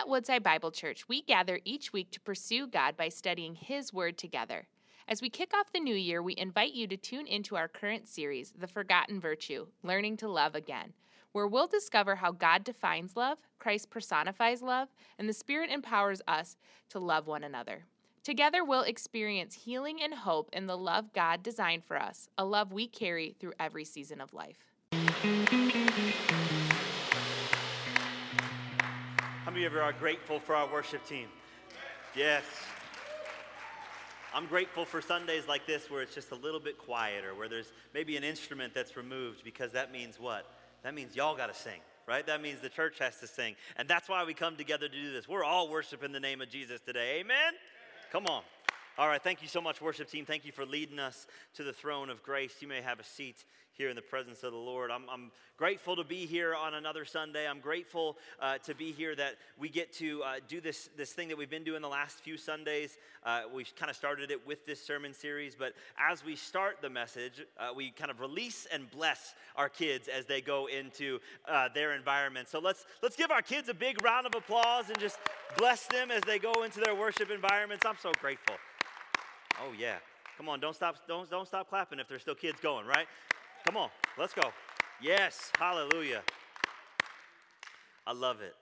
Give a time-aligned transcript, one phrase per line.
[0.00, 4.16] At Woodside Bible Church, we gather each week to pursue God by studying His Word
[4.16, 4.66] together.
[5.06, 8.08] As we kick off the new year, we invite you to tune into our current
[8.08, 10.94] series, The Forgotten Virtue Learning to Love Again,
[11.32, 16.56] where we'll discover how God defines love, Christ personifies love, and the Spirit empowers us
[16.88, 17.84] to love one another.
[18.24, 22.72] Together, we'll experience healing and hope in the love God designed for us, a love
[22.72, 24.69] we carry through every season of life.
[29.50, 31.26] How many of you are grateful for our worship team?
[32.14, 32.44] Yes.
[34.32, 37.72] I'm grateful for Sundays like this where it's just a little bit quieter, where there's
[37.92, 40.46] maybe an instrument that's removed because that means what?
[40.84, 42.24] That means y'all got to sing, right?
[42.24, 43.56] That means the church has to sing.
[43.76, 45.26] And that's why we come together to do this.
[45.26, 47.18] We're all worshiping the name of Jesus today.
[47.18, 47.54] Amen?
[48.12, 48.42] Come on.
[49.00, 50.26] All right, thank you so much, worship team.
[50.26, 52.56] Thank you for leading us to the throne of grace.
[52.60, 54.90] You may have a seat here in the presence of the Lord.
[54.90, 57.48] I'm, I'm grateful to be here on another Sunday.
[57.48, 61.28] I'm grateful uh, to be here that we get to uh, do this, this thing
[61.28, 62.98] that we've been doing the last few Sundays.
[63.24, 66.90] Uh, we've kind of started it with this sermon series, but as we start the
[66.90, 71.70] message, uh, we kind of release and bless our kids as they go into uh,
[71.74, 72.50] their environment.
[72.50, 75.18] So let's, let's give our kids a big round of applause and just
[75.56, 77.86] bless them as they go into their worship environments.
[77.86, 78.56] I'm so grateful.
[79.62, 79.96] Oh, yeah.
[80.36, 83.06] Come on, don't stop, don't, don't stop clapping if there's still kids going, right?
[83.66, 84.50] Come on, let's go.
[85.02, 86.22] Yes, hallelujah.
[88.06, 88.54] I love it.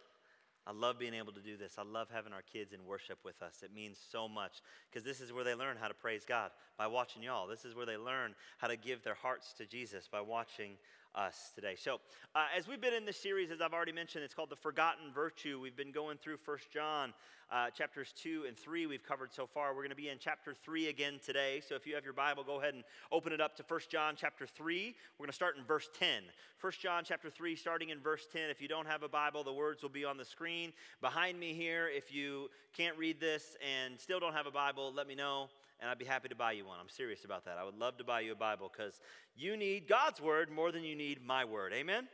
[0.66, 1.76] I love being able to do this.
[1.78, 3.62] I love having our kids in worship with us.
[3.62, 6.88] It means so much because this is where they learn how to praise God by
[6.88, 7.46] watching y'all.
[7.46, 10.72] This is where they learn how to give their hearts to Jesus by watching
[11.14, 11.74] us today.
[11.76, 12.00] So,
[12.34, 15.12] uh, as we've been in this series, as I've already mentioned, it's called The Forgotten
[15.14, 15.58] Virtue.
[15.60, 17.12] We've been going through First John
[17.50, 19.70] uh, chapters 2 and 3 we've covered so far.
[19.70, 21.62] We're going to be in chapter 3 again today.
[21.66, 24.14] So, if you have your Bible, go ahead and open it up to First John
[24.16, 24.94] chapter 3.
[25.18, 26.22] We're going to start in verse 10.
[26.58, 28.50] First John chapter 3, starting in verse 10.
[28.50, 31.54] If you don't have a Bible, the words will be on the screen behind me
[31.54, 31.88] here.
[31.88, 35.48] If you can't read this and still don't have a Bible, let me know
[35.80, 36.78] and I'd be happy to buy you one.
[36.80, 37.56] I'm serious about that.
[37.58, 39.00] I would love to buy you a Bible because
[39.36, 41.72] you need God's word more than you need my word.
[41.72, 42.08] Amen?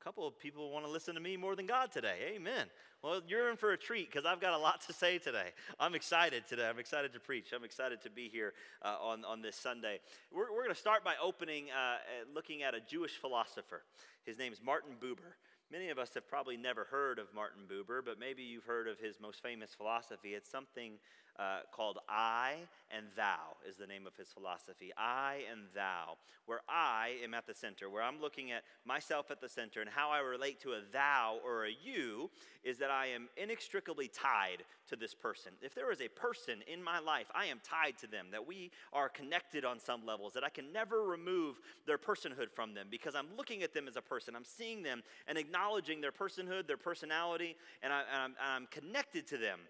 [0.00, 2.34] A couple of people want to listen to me more than God today.
[2.36, 2.66] Amen.
[3.02, 5.50] Well, you're in for a treat because I've got a lot to say today.
[5.78, 6.68] I'm excited today.
[6.68, 7.52] I'm excited to preach.
[7.54, 10.00] I'm excited to be here uh, on, on this Sunday.
[10.32, 11.98] We're, we're going to start by opening, uh,
[12.34, 13.82] looking at a Jewish philosopher.
[14.24, 15.34] His name is Martin Buber.
[15.70, 18.98] Many of us have probably never heard of Martin Buber, but maybe you've heard of
[18.98, 20.30] his most famous philosophy.
[20.30, 20.92] It's something
[21.38, 22.54] uh, called I
[22.90, 24.92] and Thou, is the name of his philosophy.
[24.96, 26.16] I and Thou,
[26.46, 29.90] where I am at the center, where I'm looking at myself at the center, and
[29.90, 32.30] how I relate to a Thou or a You
[32.64, 35.52] is that I am inextricably tied to this person.
[35.62, 38.70] If there is a person in my life, I am tied to them, that we
[38.92, 43.14] are connected on some levels, that I can never remove their personhood from them because
[43.14, 44.34] I'm looking at them as a person.
[44.34, 49.36] I'm seeing them and acknowledging their personhood, their personality, and, I, am I'm connected to
[49.36, 49.60] them.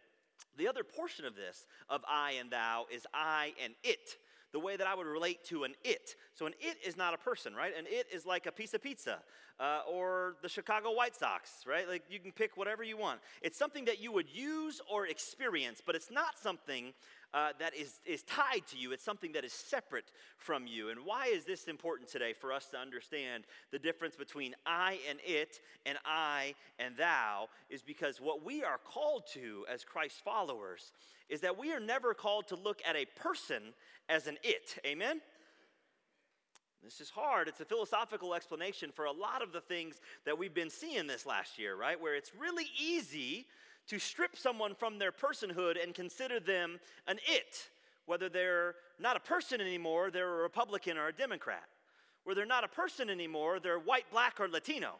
[0.58, 4.16] The other portion of this, of I and thou, is I and it.
[4.52, 6.16] The way that I would relate to an it.
[6.34, 7.72] So, an it is not a person, right?
[7.76, 9.18] An it is like a piece of pizza
[9.60, 11.88] uh, or the Chicago White Sox, right?
[11.88, 13.20] Like you can pick whatever you want.
[13.42, 16.92] It's something that you would use or experience, but it's not something
[17.34, 18.92] uh, that is, is tied to you.
[18.92, 20.90] It's something that is separate from you.
[20.90, 25.18] And why is this important today for us to understand the difference between I and
[25.24, 27.48] it and I and thou?
[27.68, 30.92] Is because what we are called to as Christ followers
[31.28, 33.74] is that we are never called to look at a person
[34.08, 34.78] as an it.
[34.86, 35.20] Amen?
[36.82, 37.48] This is hard.
[37.48, 41.26] It's a philosophical explanation for a lot of the things that we've been seeing this
[41.26, 42.00] last year, right?
[42.00, 43.46] Where it's really easy
[43.88, 47.68] to strip someone from their personhood and consider them an it,
[48.06, 51.64] whether they're not a person anymore, they're a Republican or a Democrat.
[52.24, 54.96] Where they're not a person anymore, they're white, black, or Latino.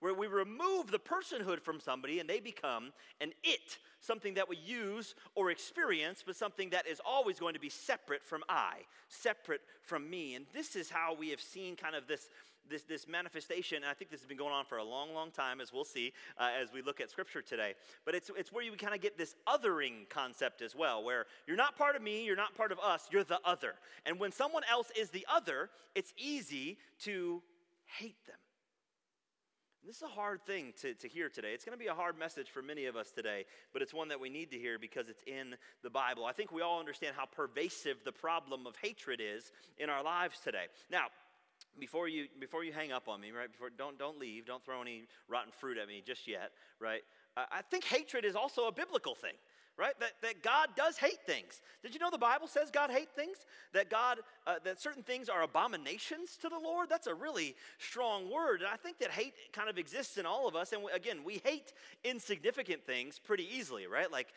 [0.00, 4.56] Where we remove the personhood from somebody and they become an it, something that we
[4.56, 8.78] use or experience, but something that is always going to be separate from I,
[9.08, 10.34] separate from me.
[10.34, 12.28] And this is how we have seen kind of this
[12.72, 15.30] this, this manifestation, and I think this has been going on for a long, long
[15.30, 17.74] time, as we'll see uh, as we look at Scripture today.
[18.04, 21.56] But it's, it's where you kind of get this othering concept as well, where you're
[21.56, 23.74] not part of me, you're not part of us, you're the other.
[24.06, 27.42] And when someone else is the other, it's easy to
[27.84, 28.36] hate them.
[29.84, 31.48] This is a hard thing to, to hear today.
[31.54, 34.08] It's going to be a hard message for many of us today, but it's one
[34.08, 36.24] that we need to hear because it's in the Bible.
[36.24, 40.38] I think we all understand how pervasive the problem of hatred is in our lives
[40.38, 40.66] today.
[40.88, 41.06] Now,
[41.78, 43.50] before you before you hang up on me, right?
[43.50, 47.02] Before don't don't leave, don't throw any rotten fruit at me just yet, right?
[47.36, 49.32] Uh, I think hatred is also a biblical thing,
[49.78, 49.98] right?
[50.00, 51.62] That, that God does hate things.
[51.82, 53.38] Did you know the Bible says God hates things?
[53.72, 56.90] That God, uh, that certain things are abominations to the Lord?
[56.90, 58.60] That's a really strong word.
[58.60, 60.72] And I think that hate kind of exists in all of us.
[60.72, 61.72] And we, again, we hate
[62.04, 64.12] insignificant things pretty easily, right?
[64.12, 64.28] Like,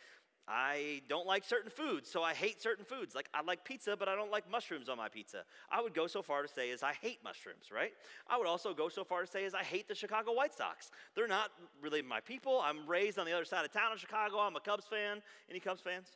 [0.47, 3.15] I don't like certain foods, so I hate certain foods.
[3.15, 5.43] Like, I like pizza, but I don't like mushrooms on my pizza.
[5.71, 7.93] I would go so far to say is I hate mushrooms, right?
[8.27, 10.91] I would also go so far to say is I hate the Chicago White Sox.
[11.15, 11.49] They're not
[11.81, 12.61] really my people.
[12.63, 14.37] I'm raised on the other side of town in Chicago.
[14.37, 15.23] I'm a Cubs fan.
[15.49, 16.09] Any Cubs fans?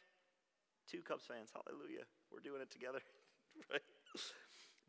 [0.87, 1.49] Two Cubs fans.
[1.53, 2.03] Hallelujah.
[2.31, 2.99] We're doing it together,
[3.71, 3.81] right?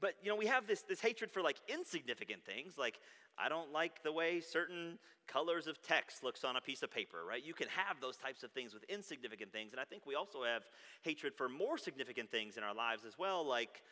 [0.00, 2.98] But you know, we have this, this hatred for like insignificant things, like
[3.38, 7.18] I don't like the way certain colors of text looks on a piece of paper,
[7.26, 7.44] right?
[7.44, 9.72] You can have those types of things with insignificant things.
[9.72, 10.62] And I think we also have
[11.02, 13.82] hatred for more significant things in our lives as well, like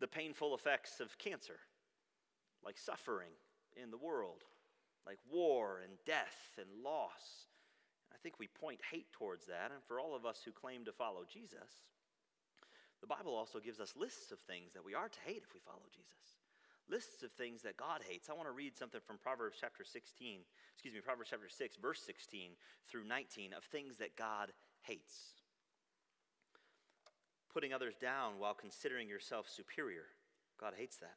[0.00, 1.58] the painful effects of cancer,
[2.64, 3.30] like suffering
[3.80, 4.42] in the world,
[5.06, 7.46] like war and death and loss.
[8.12, 9.70] I think we point hate towards that.
[9.72, 11.84] And for all of us who claim to follow Jesus,
[13.00, 15.60] the Bible also gives us lists of things that we are to hate if we
[15.60, 16.40] follow Jesus.
[16.88, 18.30] Lists of things that God hates.
[18.30, 20.40] I want to read something from Proverbs chapter 16,
[20.74, 22.52] excuse me, Proverbs chapter 6, verse 16
[22.88, 24.52] through 19 of things that God
[24.82, 25.34] hates.
[27.52, 30.06] Putting others down while considering yourself superior.
[30.60, 31.16] God hates that.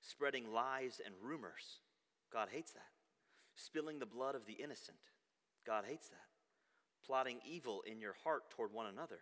[0.00, 1.80] Spreading lies and rumors.
[2.32, 2.92] God hates that.
[3.56, 4.98] Spilling the blood of the innocent.
[5.66, 6.28] God hates that.
[7.04, 9.20] Plotting evil in your heart toward one another.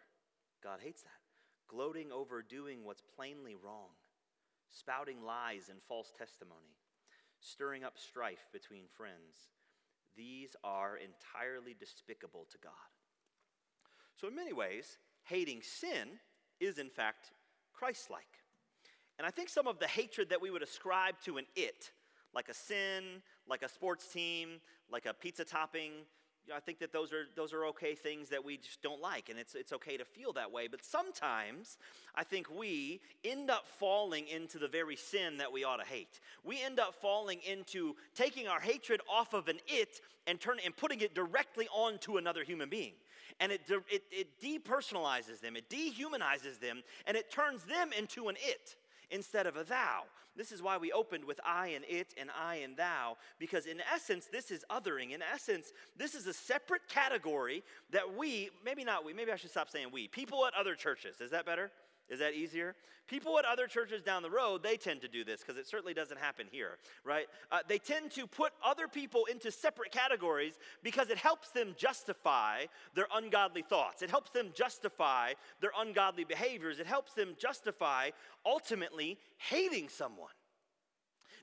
[0.62, 1.25] God hates that
[1.68, 3.90] gloating over doing what's plainly wrong,
[4.70, 6.76] spouting lies and false testimony,
[7.40, 9.50] stirring up strife between friends.
[10.16, 12.72] These are entirely despicable to God.
[14.16, 16.18] So, in many ways, hating sin
[16.58, 17.32] is in fact
[17.74, 18.22] Christ like.
[19.18, 21.90] And I think some of the hatred that we would ascribe to an it,
[22.34, 24.60] like a sin, like a sports team,
[24.90, 25.92] like a pizza topping,
[26.54, 29.38] I think that those are, those are okay things that we just don't like, and
[29.38, 30.68] it's, it's okay to feel that way.
[30.68, 31.78] But sometimes
[32.14, 36.20] I think we end up falling into the very sin that we ought to hate.
[36.44, 40.76] We end up falling into taking our hatred off of an it and, turn, and
[40.76, 42.92] putting it directly onto another human being.
[43.40, 48.36] And it, it, it depersonalizes them, it dehumanizes them, and it turns them into an
[48.38, 48.76] it
[49.10, 50.02] instead of a thou.
[50.36, 53.80] This is why we opened with I and it and I and thou, because in
[53.92, 55.12] essence, this is othering.
[55.12, 59.50] In essence, this is a separate category that we, maybe not we, maybe I should
[59.50, 61.20] stop saying we, people at other churches.
[61.20, 61.70] Is that better?
[62.08, 62.76] Is that easier?
[63.08, 65.94] People at other churches down the road, they tend to do this because it certainly
[65.94, 67.26] doesn't happen here, right?
[67.50, 72.64] Uh, they tend to put other people into separate categories because it helps them justify
[72.94, 74.02] their ungodly thoughts.
[74.02, 76.78] It helps them justify their ungodly behaviors.
[76.80, 78.10] It helps them justify
[78.44, 80.30] ultimately hating someone.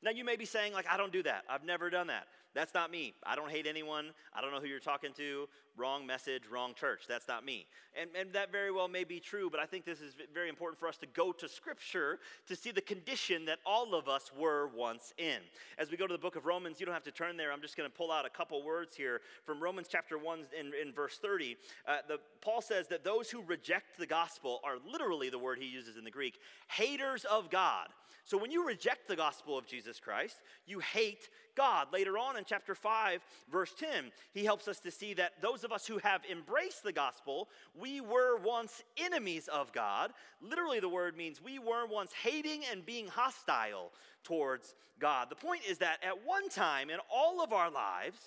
[0.02, 1.44] Now, you may be saying, like, I don't do that.
[1.50, 2.28] I've never done that.
[2.54, 3.14] That's not me.
[3.26, 4.12] I don't hate anyone.
[4.34, 5.48] I don't know who you're talking to.
[5.76, 7.02] Wrong message, wrong church.
[7.08, 7.66] That's not me.
[8.00, 10.80] And, and that very well may be true, but I think this is very important
[10.80, 14.70] for us to go to Scripture to see the condition that all of us were
[14.76, 15.40] once in.
[15.80, 17.52] As we go to the book of Romans, you don't have to turn there.
[17.52, 20.72] I'm just going to pull out a couple words here from Romans chapter 1 in,
[20.80, 21.58] in verse 30.
[21.88, 25.68] Uh, the, Paul says that those who reject the gospel are literally the word he
[25.68, 27.88] uses in the Greek haters of God.
[28.26, 31.88] So when you reject the gospel of Jesus Christ, you hate God.
[31.92, 33.22] Later on in chapter 5,
[33.52, 36.94] verse 10, he helps us to see that those of us who have embraced the
[36.94, 40.12] gospel, we were once enemies of God.
[40.42, 43.92] Literally, the word means we were once hating and being hostile
[44.24, 45.30] towards God.
[45.30, 48.20] The point is that at one time in all of our lives,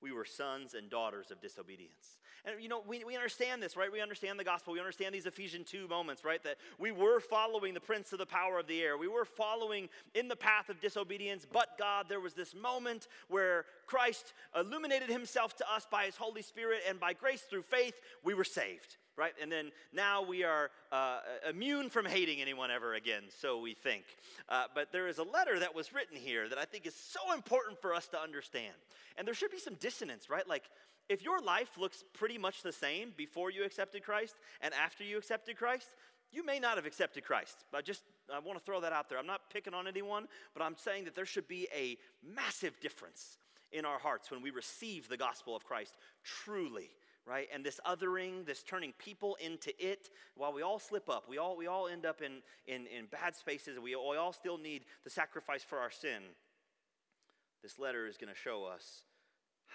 [0.00, 2.17] we were sons and daughters of disobedience.
[2.44, 3.90] And you know, we, we understand this, right?
[3.90, 4.72] We understand the gospel.
[4.72, 6.42] We understand these Ephesians 2 moments, right?
[6.44, 8.96] That we were following the prince of the power of the air.
[8.96, 13.64] We were following in the path of disobedience, but God, there was this moment where
[13.86, 18.34] Christ illuminated himself to us by his Holy Spirit, and by grace through faith, we
[18.34, 19.32] were saved right?
[19.42, 21.18] And then now we are uh,
[21.50, 24.04] immune from hating anyone ever again, so we think.
[24.48, 27.34] Uh, but there is a letter that was written here that I think is so
[27.34, 28.74] important for us to understand.
[29.18, 30.48] And there should be some dissonance, right?
[30.48, 30.70] Like,
[31.08, 35.18] if your life looks pretty much the same before you accepted Christ and after you
[35.18, 35.88] accepted Christ,
[36.30, 37.64] you may not have accepted Christ.
[37.74, 39.18] I just I want to throw that out there.
[39.18, 43.38] I'm not picking on anyone, but I'm saying that there should be a massive difference
[43.72, 46.90] in our hearts when we receive the gospel of Christ truly
[47.28, 47.46] right?
[47.52, 51.56] And this othering, this turning people into it, while we all slip up, we all,
[51.56, 54.84] we all end up in, in, in bad spaces, and we, we all still need
[55.04, 56.22] the sacrifice for our sin.
[57.62, 59.02] This letter is going to show us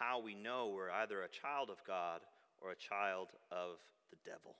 [0.07, 2.21] how we know we're either a child of God
[2.61, 3.77] or a child of
[4.09, 4.55] the devil.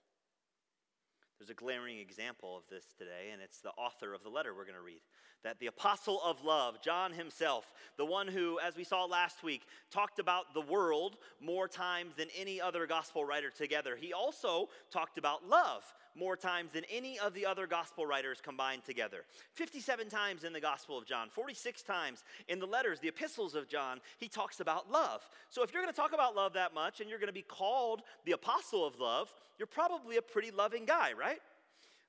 [1.40, 4.64] There's a glaring example of this today, and it's the author of the letter we're
[4.64, 5.02] going to read.
[5.44, 9.64] That the apostle of love, John himself, the one who, as we saw last week,
[9.92, 15.18] talked about the world more times than any other gospel writer together, he also talked
[15.18, 15.84] about love
[16.15, 19.25] more times than any of the other gospel writers combined together.
[19.53, 23.67] 57 times in the Gospel of John, 46 times in the letters, the epistles of
[23.67, 25.22] John, he talks about love.
[25.50, 27.41] So if you're going to talk about love that much and you're going to be
[27.41, 31.39] called the apostle of love, you're probably a pretty loving guy, right?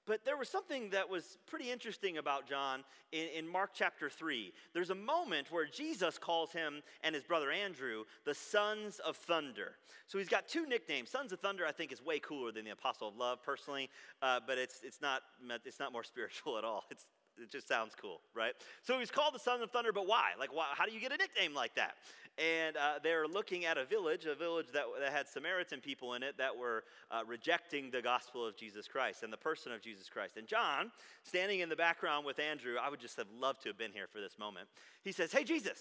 [0.07, 4.53] But there was something that was pretty interesting about John in, in, Mark chapter 3.
[4.75, 9.73] There's a moment where Jesus calls him and his brother Andrew the sons of thunder.
[10.07, 11.11] So he's got two nicknames.
[11.11, 13.89] Sons of thunder, I think, is way cooler than the apostle of love, personally,
[14.21, 15.23] uh, but it's, it's, not,
[15.65, 16.85] it's not more spiritual at all.
[16.91, 17.07] It's,
[17.41, 18.53] it just sounds cool, right?
[18.83, 20.31] So he's called the son of thunder, but why?
[20.39, 21.95] Like, why, how do you get a nickname like that?
[22.37, 26.23] And uh, they're looking at a village, a village that, that had Samaritan people in
[26.23, 30.09] it that were uh, rejecting the gospel of Jesus Christ and the person of Jesus
[30.09, 30.37] Christ.
[30.37, 30.91] And John,
[31.23, 34.09] standing in the background with Andrew, I would just have loved to have been here
[34.13, 34.69] for this moment.
[35.05, 35.79] He says, Hey, Jesus,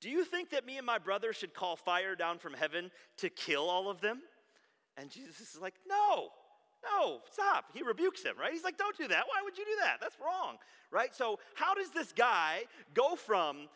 [0.00, 3.30] do you think that me and my brother should call fire down from heaven to
[3.30, 4.20] kill all of them?
[4.98, 6.30] And Jesus is like, No.
[6.92, 7.66] No, stop.
[7.74, 8.52] He rebukes him, right?
[8.52, 9.24] He's like, don't do that.
[9.26, 9.98] Why would you do that?
[10.00, 10.56] That's wrong,
[10.90, 11.14] right?
[11.14, 12.62] So, how does this guy
[12.94, 13.68] go from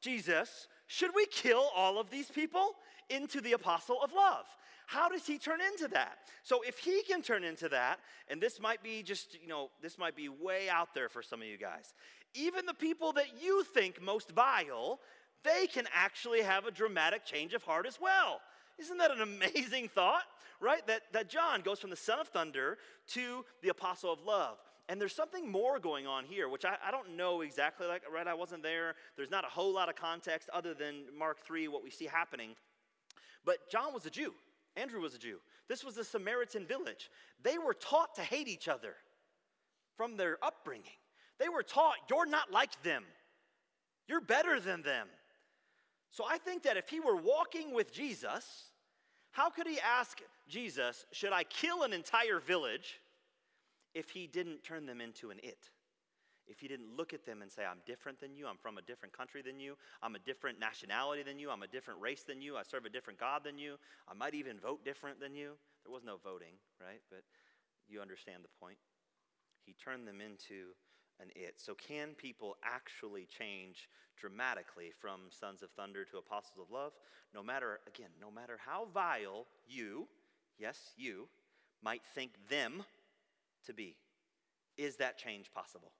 [0.00, 2.72] Jesus, should we kill all of these people,
[3.08, 4.46] into the apostle of love?
[4.86, 6.18] How does he turn into that?
[6.42, 9.98] So, if he can turn into that, and this might be just, you know, this
[9.98, 11.94] might be way out there for some of you guys,
[12.34, 15.00] even the people that you think most vile,
[15.44, 18.40] they can actually have a dramatic change of heart as well.
[18.78, 20.24] Isn't that an amazing thought?
[20.60, 20.86] Right?
[20.86, 24.58] That, that John goes from the son of thunder to the apostle of love.
[24.88, 28.26] And there's something more going on here, which I, I don't know exactly, like, right?
[28.26, 28.94] I wasn't there.
[29.16, 32.50] There's not a whole lot of context other than Mark 3, what we see happening.
[33.44, 34.34] But John was a Jew,
[34.76, 35.38] Andrew was a Jew.
[35.68, 37.10] This was a Samaritan village.
[37.42, 38.94] They were taught to hate each other
[39.96, 40.98] from their upbringing.
[41.38, 43.04] They were taught, you're not like them,
[44.08, 45.08] you're better than them.
[46.12, 48.66] So I think that if he were walking with Jesus,
[49.32, 53.00] how could he ask Jesus, Should I kill an entire village
[53.94, 55.70] if he didn't turn them into an it?
[56.46, 58.82] If he didn't look at them and say, I'm different than you, I'm from a
[58.82, 62.42] different country than you, I'm a different nationality than you, I'm a different race than
[62.42, 63.76] you, I serve a different God than you,
[64.06, 65.52] I might even vote different than you.
[65.84, 67.00] There was no voting, right?
[67.10, 67.22] But
[67.88, 68.76] you understand the point.
[69.64, 70.74] He turned them into
[71.22, 71.54] an it.
[71.56, 73.88] So, can people actually change
[74.18, 76.92] dramatically from sons of thunder to apostles of love?
[77.34, 80.08] No matter, again, no matter how vile you,
[80.58, 81.28] yes, you,
[81.82, 82.84] might think them
[83.66, 83.96] to be.
[84.76, 85.92] Is that change possible?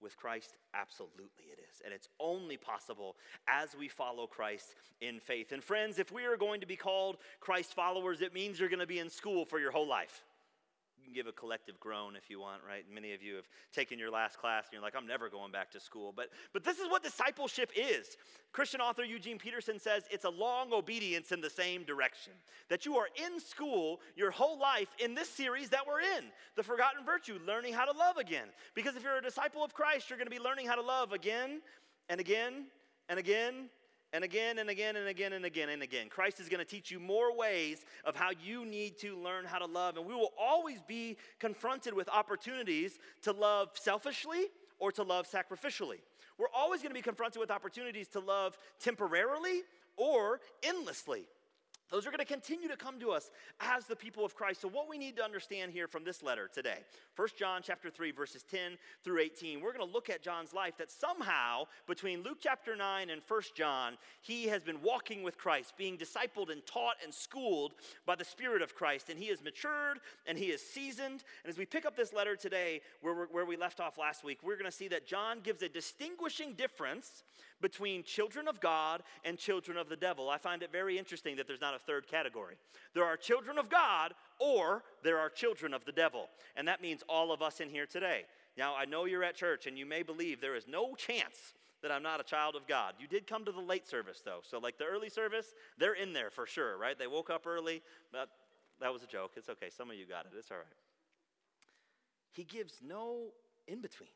[0.00, 1.80] With Christ, absolutely it is.
[1.84, 3.16] And it's only possible
[3.48, 5.52] as we follow Christ in faith.
[5.52, 8.80] And friends, if we are going to be called Christ followers, it means you're going
[8.80, 10.22] to be in school for your whole life
[11.06, 12.84] can give a collective groan if you want, right?
[12.92, 15.70] Many of you have taken your last class and you're like, I'm never going back
[15.72, 16.12] to school.
[16.14, 18.16] But, but this is what discipleship is.
[18.52, 22.32] Christian author Eugene Peterson says it's a long obedience in the same direction.
[22.68, 26.24] That you are in school your whole life in this series that we're in,
[26.56, 28.48] The Forgotten Virtue, learning how to love again.
[28.74, 31.12] Because if you're a disciple of Christ, you're going to be learning how to love
[31.12, 31.62] again
[32.08, 32.66] and again
[33.08, 33.68] and again
[34.12, 36.08] and again and again and again and again and again.
[36.08, 39.58] Christ is going to teach you more ways of how you need to learn how
[39.58, 39.96] to love.
[39.96, 44.46] And we will always be confronted with opportunities to love selfishly
[44.78, 46.00] or to love sacrificially.
[46.38, 49.62] We're always going to be confronted with opportunities to love temporarily
[49.96, 51.26] or endlessly.
[51.90, 54.60] Those are going to continue to come to us as the people of Christ.
[54.60, 56.78] So what we need to understand here from this letter today,
[57.14, 58.72] 1 John chapter 3 verses 10
[59.04, 63.10] through 18, we're going to look at John's life that somehow between Luke chapter 9
[63.10, 67.74] and 1 John, he has been walking with Christ, being discipled and taught and schooled
[68.04, 71.22] by the Spirit of Christ, and he is matured and he is seasoned.
[71.44, 74.40] And as we pick up this letter today where, where we left off last week,
[74.42, 77.22] we're going to see that John gives a distinguishing difference
[77.60, 80.28] between children of God and children of the devil.
[80.28, 82.56] I find it very interesting that there's not a third category.
[82.94, 86.28] There are children of God or there are children of the devil.
[86.56, 88.22] And that means all of us in here today.
[88.56, 91.92] Now, I know you're at church and you may believe there is no chance that
[91.92, 92.94] I'm not a child of God.
[92.98, 94.40] You did come to the late service though.
[94.42, 96.98] So, like the early service, they're in there for sure, right?
[96.98, 97.82] They woke up early,
[98.12, 98.28] but
[98.80, 99.32] that was a joke.
[99.36, 99.68] It's okay.
[99.70, 100.32] Some of you got it.
[100.36, 100.66] It's all right.
[102.32, 103.28] He gives no
[103.68, 104.10] in between,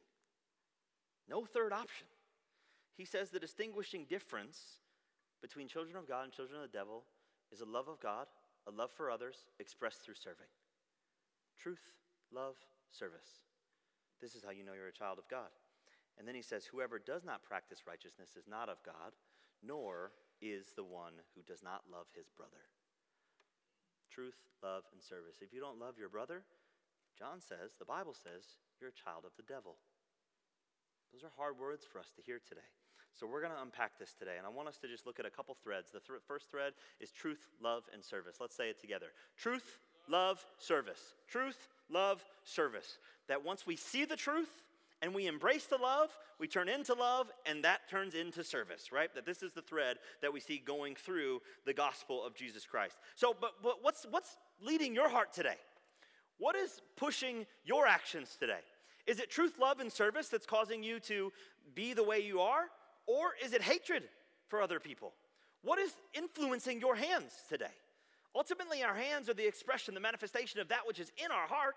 [1.29, 2.07] no third option
[3.01, 4.85] he says the distinguishing difference
[5.41, 7.09] between children of God and children of the devil
[7.49, 8.29] is a love of God,
[8.69, 10.53] a love for others expressed through serving.
[11.57, 11.81] Truth,
[12.29, 12.61] love,
[12.93, 13.41] service.
[14.21, 15.49] This is how you know you're a child of God.
[16.19, 19.17] And then he says, Whoever does not practice righteousness is not of God,
[19.65, 20.13] nor
[20.45, 22.69] is the one who does not love his brother.
[24.13, 25.41] Truth, love, and service.
[25.41, 26.45] If you don't love your brother,
[27.17, 29.81] John says, the Bible says, you're a child of the devil.
[31.17, 32.69] Those are hard words for us to hear today.
[33.19, 35.27] So we're going to unpack this today, and I want us to just look at
[35.27, 35.91] a couple threads.
[35.91, 38.37] The th- first thread is truth, love, and service.
[38.41, 41.15] Let's say it together truth, love, service.
[41.29, 42.99] Truth, love, service.
[43.29, 44.51] That once we see the truth,
[45.03, 49.13] and we embrace the love, we turn into love, and that turns into service, right?
[49.15, 52.97] That this is the thread that we see going through the gospel of Jesus Christ.
[53.15, 55.57] So, but, but what's, what's leading your heart today?
[56.39, 58.61] What is pushing your actions today?
[59.07, 61.33] Is it truth, love, and service that's causing you to
[61.75, 62.65] be the way you are?
[63.11, 64.05] Or is it hatred
[64.47, 65.15] for other people?
[65.63, 67.75] What is influencing your hands today?
[68.37, 71.75] Ultimately, our hands are the expression, the manifestation of that which is in our heart.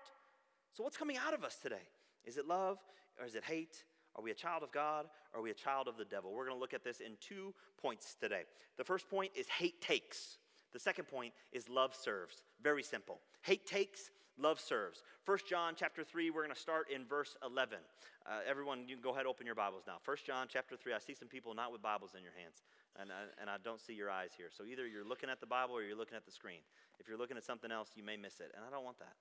[0.74, 1.82] So, what's coming out of us today?
[2.24, 2.78] Is it love
[3.18, 3.82] or is it hate?
[4.14, 6.32] Are we a child of God or are we a child of the devil?
[6.32, 8.42] We're going to look at this in two points today.
[8.78, 10.38] The first point is hate takes.
[10.72, 12.42] The second point is love serves.
[12.62, 13.18] Very simple.
[13.42, 15.02] Hate takes, love serves.
[15.26, 17.78] 1 John chapter 3, we're going to start in verse 11.
[18.26, 19.96] Uh, everyone, you can go ahead open your Bibles now.
[20.04, 20.92] 1 John chapter 3.
[20.92, 22.62] I see some people not with Bibles in your hands,
[22.98, 24.48] and I, and I don't see your eyes here.
[24.56, 26.60] So either you're looking at the Bible or you're looking at the screen.
[26.98, 29.14] If you're looking at something else, you may miss it, and I don't want that.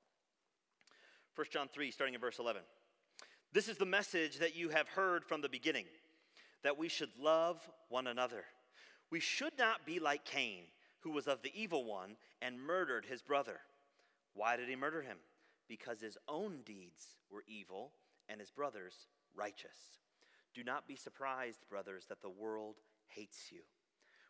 [1.35, 2.61] 1 John 3, starting in verse 11.
[3.51, 5.85] This is the message that you have heard from the beginning
[6.63, 8.45] that we should love one another.
[9.11, 10.63] We should not be like Cain,
[11.01, 13.59] who was of the evil one and murdered his brother.
[14.33, 15.17] Why did he murder him?
[15.67, 17.91] Because his own deeds were evil
[18.27, 19.99] and his brother's righteous.
[20.53, 22.75] Do not be surprised, brothers, that the world
[23.07, 23.61] hates you.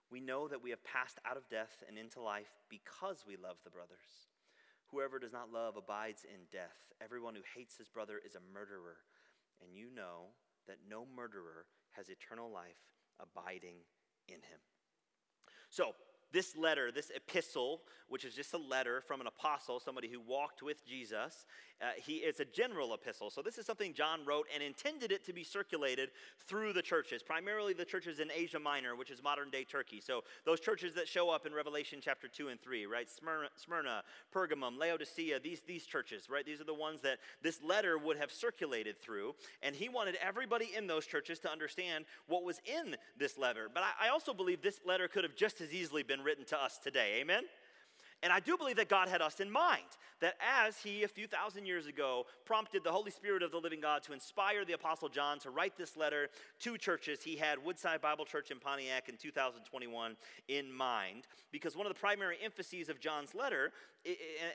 [0.09, 3.57] We know that we have passed out of death and into life because we love
[3.63, 4.29] the brothers.
[4.91, 6.93] Whoever does not love abides in death.
[7.01, 8.97] Everyone who hates his brother is a murderer
[9.61, 10.35] and you know
[10.67, 12.79] that no murderer has eternal life
[13.19, 13.77] abiding
[14.27, 14.59] in him.
[15.69, 15.95] So,
[16.33, 20.61] this letter, this epistle, which is just a letter from an apostle, somebody who walked
[20.61, 21.45] with Jesus,
[21.81, 23.29] uh, he is a general epistle.
[23.29, 26.09] So this is something John wrote and intended it to be circulated
[26.47, 29.99] through the churches, primarily the churches in Asia Minor, which is modern day Turkey.
[29.99, 33.09] So those churches that show up in Revelation chapter 2 and 3, right?
[33.09, 36.45] Smyrna, Smyrna Pergamum, Laodicea, these, these churches, right?
[36.45, 39.35] These are the ones that this letter would have circulated through.
[39.61, 43.69] And he wanted everybody in those churches to understand what was in this letter.
[43.73, 46.61] But I, I also believe this letter could have just as easily been written to
[46.61, 47.19] us today.
[47.21, 47.43] Amen?
[48.23, 49.83] And I do believe that God had us in mind,
[50.21, 50.35] that
[50.65, 54.01] as He, a few thousand years ago, prompted the Holy Spirit of the living God
[54.03, 56.29] to inspire the Apostle John to write this letter
[56.61, 60.15] to churches, he had Woodside Bible Church in Pontiac in 2021
[60.47, 61.27] in mind.
[61.51, 63.73] Because one of the primary emphases of John's letter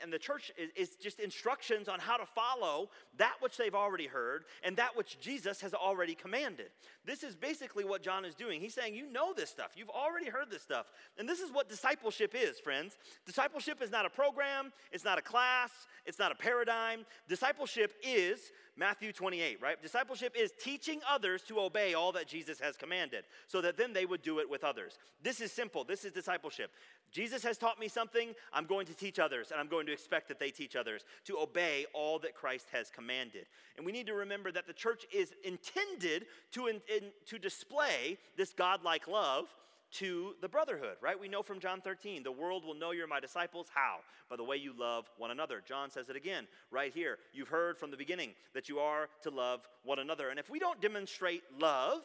[0.01, 4.45] and the church is just instructions on how to follow that which they've already heard
[4.63, 6.67] and that which Jesus has already commanded.
[7.05, 8.61] This is basically what John is doing.
[8.61, 10.91] He's saying, You know this stuff, you've already heard this stuff.
[11.17, 12.97] And this is what discipleship is, friends.
[13.25, 15.71] Discipleship is not a program, it's not a class,
[16.05, 17.05] it's not a paradigm.
[17.27, 19.81] Discipleship is Matthew 28, right?
[19.81, 24.05] Discipleship is teaching others to obey all that Jesus has commanded so that then they
[24.05, 24.97] would do it with others.
[25.21, 25.83] This is simple.
[25.83, 26.71] This is discipleship.
[27.11, 30.29] Jesus has taught me something, I'm going to teach others, and I'm going to expect
[30.29, 33.47] that they teach others to obey all that Christ has commanded.
[33.75, 38.17] And we need to remember that the church is intended to, in, in, to display
[38.37, 39.47] this godlike love
[39.91, 41.19] to the brotherhood, right?
[41.19, 43.67] We know from John 13, the world will know you're my disciples.
[43.73, 43.97] How?
[44.29, 45.61] By the way you love one another.
[45.65, 47.17] John says it again right here.
[47.33, 50.29] You've heard from the beginning that you are to love one another.
[50.29, 52.01] And if we don't demonstrate love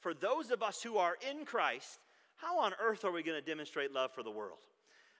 [0.00, 1.98] for those of us who are in Christ,
[2.36, 4.58] how on earth are we going to demonstrate love for the world?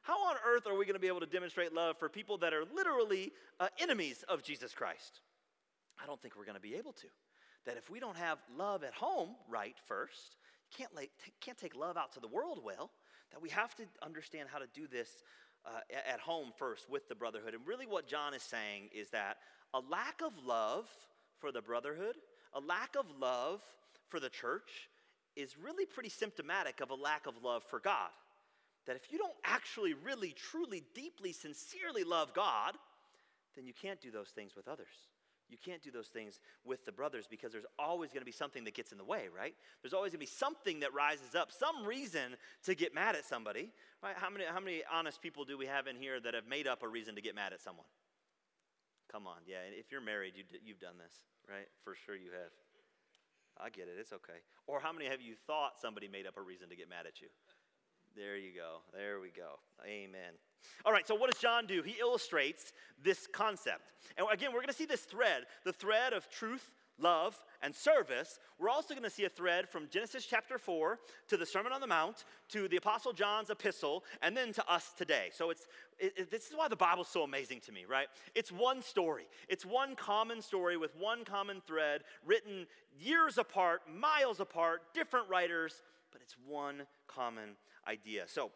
[0.02, 2.54] How on earth are we going to be able to demonstrate love for people that
[2.54, 5.20] are literally uh, enemies of Jesus Christ?
[6.02, 7.06] I don't think we're going to be able to.
[7.66, 10.36] That if we don't have love at home right first,
[10.76, 12.90] can't, t- can't take love out to the world well,
[13.32, 15.22] that we have to understand how to do this
[15.66, 15.80] uh,
[16.12, 17.54] at home first with the brotherhood.
[17.54, 19.38] And really, what John is saying is that
[19.74, 20.88] a lack of love
[21.38, 22.16] for the brotherhood,
[22.54, 23.60] a lack of love
[24.08, 24.88] for the church,
[25.36, 28.10] is really pretty symptomatic of a lack of love for God.
[28.86, 32.74] That if you don't actually, really, truly, deeply, sincerely love God,
[33.54, 34.86] then you can't do those things with others.
[35.48, 38.64] You can't do those things with the brothers because there's always going to be something
[38.64, 39.54] that gets in the way, right?
[39.82, 43.24] There's always going to be something that rises up, some reason to get mad at
[43.24, 44.14] somebody, right?
[44.16, 46.82] How many, how many honest people do we have in here that have made up
[46.82, 47.86] a reason to get mad at someone?
[49.10, 49.64] Come on, yeah.
[49.72, 51.14] If you're married, you, you've done this,
[51.48, 51.66] right?
[51.82, 52.52] For sure you have.
[53.60, 54.44] I get it, it's okay.
[54.66, 57.20] Or how many have you thought somebody made up a reason to get mad at
[57.20, 57.28] you?
[58.14, 58.82] There you go.
[58.92, 59.58] There we go.
[59.86, 60.36] Amen.
[60.84, 61.82] All right, so what does John do?
[61.82, 63.92] He illustrates this concept.
[64.16, 68.38] And again, we're going to see this thread the thread of truth, love, and service,
[68.58, 71.80] we're also going to see a thread from Genesis chapter 4 to the Sermon on
[71.80, 75.30] the Mount to the Apostle John's epistle and then to us today.
[75.32, 75.66] So it's
[75.98, 78.06] it, it, this is why the Bible's so amazing to me, right?
[78.34, 79.26] It's one story.
[79.48, 82.66] It's one common story with one common thread written
[82.98, 88.24] years apart, miles apart, different writers, but it's one common idea.
[88.26, 88.50] So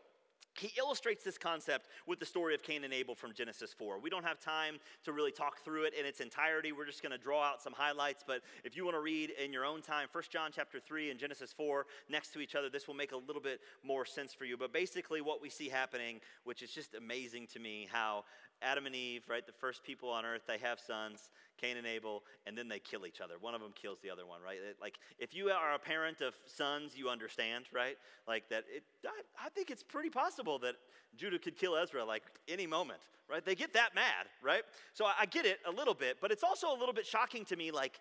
[0.58, 3.98] he illustrates this concept with the story of Cain and Abel from Genesis 4.
[3.98, 6.72] We don't have time to really talk through it in its entirety.
[6.72, 9.52] We're just going to draw out some highlights, but if you want to read in
[9.52, 12.86] your own time 1 John chapter 3 and Genesis 4 next to each other, this
[12.86, 14.56] will make a little bit more sense for you.
[14.56, 18.24] But basically what we see happening, which is just amazing to me how
[18.62, 22.22] Adam and Eve, right, the first people on earth, they have sons, Cain and Abel,
[22.46, 23.34] and then they kill each other.
[23.40, 24.56] One of them kills the other one, right?
[24.56, 27.96] It, like, if you are a parent of sons, you understand, right?
[28.26, 30.76] Like, that it, I, I think it's pretty possible that
[31.16, 33.44] Judah could kill Ezra, like, any moment, right?
[33.44, 34.62] They get that mad, right?
[34.94, 37.44] So I, I get it a little bit, but it's also a little bit shocking
[37.46, 38.00] to me, like,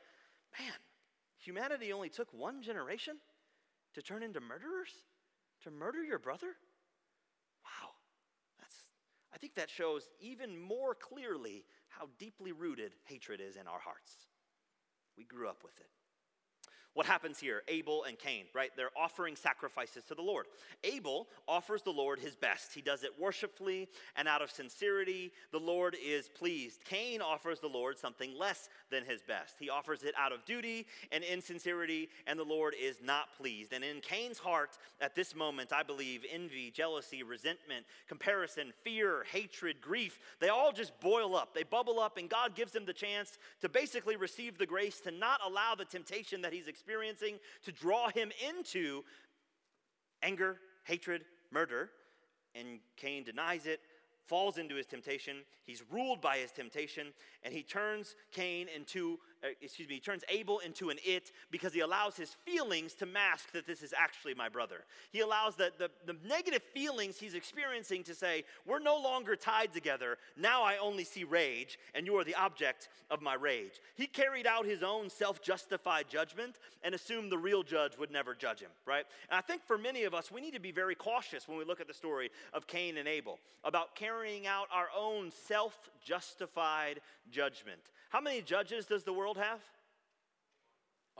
[0.60, 0.74] man,
[1.38, 3.16] humanity only took one generation
[3.94, 4.92] to turn into murderers?
[5.64, 6.56] To murder your brother?
[9.34, 14.28] I think that shows even more clearly how deeply rooted hatred is in our hearts.
[15.18, 15.90] We grew up with it.
[16.94, 17.62] What happens here?
[17.70, 18.70] Abel and Cain, right?
[18.76, 20.48] They're offering sacrifices to the Lord.
[20.84, 22.74] Abel offers the Lord his best.
[22.74, 25.32] He does it worshipfully and out of sincerity.
[25.54, 26.84] The Lord is pleased.
[26.84, 29.56] Cain offers the Lord something less than his best.
[29.58, 33.72] He offers it out of duty and insincerity, and the Lord is not pleased.
[33.72, 39.80] And in Cain's heart, at this moment, I believe envy, jealousy, resentment, comparison, fear, hatred,
[39.80, 41.54] grief, they all just boil up.
[41.56, 45.12] They bubble up, and God gives him the chance to basically receive the grace to
[45.12, 49.04] not allow the temptation that he's experiencing experiencing to draw him into
[50.24, 51.92] anger, hatred, murder.
[52.56, 53.82] And Cain denies it,
[54.26, 55.38] falls into his temptation.
[55.64, 57.14] He's ruled by his temptation,
[57.44, 61.74] and he turns Cain into Uh, excuse me, he turns Abel into an it because
[61.74, 64.86] he allows his feelings to mask that this is actually my brother.
[65.12, 69.74] He allows the, the, the negative feelings he's experiencing to say, We're no longer tied
[69.74, 70.18] together.
[70.38, 73.82] Now I only see rage, and you are the object of my rage.
[73.96, 78.36] He carried out his own self justified judgment and assumed the real judge would never
[78.36, 79.06] judge him, right?
[79.30, 81.66] And I think for many of us, we need to be very cautious when we
[81.66, 87.02] look at the story of Cain and Abel about carrying out our own self justified
[87.32, 87.82] judgment.
[88.10, 89.60] How many judges does the world have?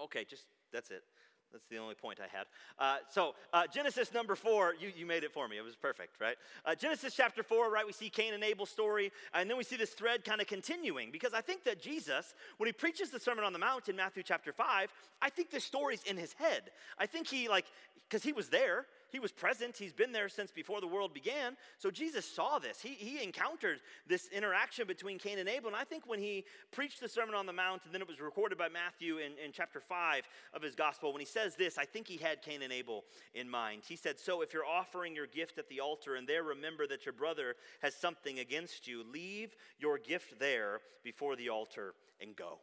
[0.04, 1.04] Okay, just that's it.
[1.52, 2.46] That's the only point I had.
[2.80, 5.58] Uh, so, uh, Genesis number four, you, you made it for me.
[5.58, 6.38] It was perfect, right?
[6.66, 7.86] Uh, Genesis chapter four, right?
[7.86, 11.12] We see Cain and Abel's story, and then we see this thread kind of continuing
[11.12, 14.24] because I think that Jesus, when he preaches the Sermon on the Mount in Matthew
[14.24, 14.90] chapter five,
[15.22, 16.72] I think this story's in his head.
[16.98, 17.66] I think he, like,
[18.10, 19.78] because he was there, he was present.
[19.78, 21.58] He's been there since before the world began.
[21.78, 22.82] So Jesus saw this.
[22.82, 25.68] He, he encountered this interaction between Cain and Abel.
[25.68, 28.22] And I think when he preached the Sermon on the Mount, and then it was
[28.22, 31.86] recorded by Matthew in, in chapter 5 of his gospel, when he says this, I
[31.86, 33.84] think he had Cain and Abel in mind.
[33.88, 37.06] He said, So if you're offering your gift at the altar and there remember that
[37.06, 42.60] your brother has something against you, leave your gift there before the altar and go.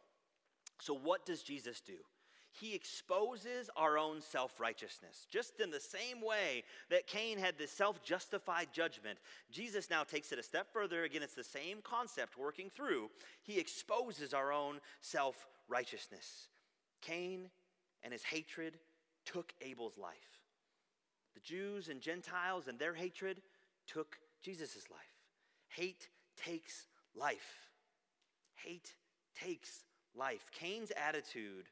[0.81, 1.97] So, what does Jesus do?
[2.59, 5.25] He exposes our own self righteousness.
[5.29, 9.17] Just in the same way that Cain had this self justified judgment,
[9.51, 11.03] Jesus now takes it a step further.
[11.03, 13.09] Again, it's the same concept working through.
[13.43, 16.49] He exposes our own self righteousness.
[17.01, 17.49] Cain
[18.03, 18.77] and his hatred
[19.25, 20.41] took Abel's life.
[21.35, 23.41] The Jews and Gentiles and their hatred
[23.87, 24.99] took Jesus' life.
[25.69, 27.69] Hate takes life.
[28.55, 28.93] Hate
[29.39, 29.83] takes
[30.15, 30.49] life.
[30.51, 31.65] Cain's attitude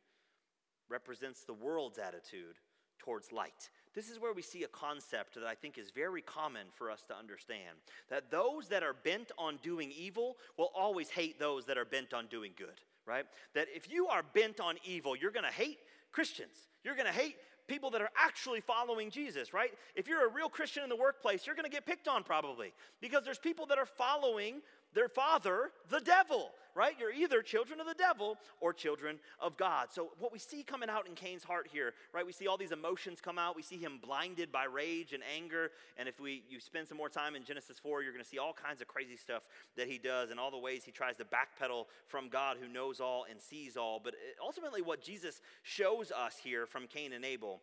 [0.90, 2.56] represents the world's attitude
[3.00, 3.70] towards light.
[3.94, 7.04] This is where we see a concept that I think is very common for us
[7.08, 7.78] to understand
[8.10, 12.14] that those that are bent on doing evil will always hate those that are bent
[12.14, 13.26] on doing good, right?
[13.56, 15.80] That if you are bent on evil, you're going to hate
[16.12, 16.68] Christians.
[16.84, 19.72] You're going to hate people that are actually following Jesus, right?
[19.96, 22.74] If you're a real Christian in the workplace, you're going to get picked on probably
[23.02, 24.62] because there's people that are following
[24.94, 26.96] their father, the devil, right?
[27.00, 29.88] You're either children of the devil or children of God.
[29.92, 32.26] So, what we see coming out in Cain's heart here, right?
[32.26, 33.56] We see all these emotions come out.
[33.56, 35.72] We see him blinded by rage and anger.
[35.98, 38.38] And if we you spend some more time in Genesis 4, you're going to see
[38.38, 39.44] all kinds of crazy stuff
[39.76, 43.00] that he does and all the ways he tries to backpedal from God who knows
[43.00, 44.00] all and sees all.
[44.04, 47.62] But ultimately, what Jesus shows us here from Cain and Abel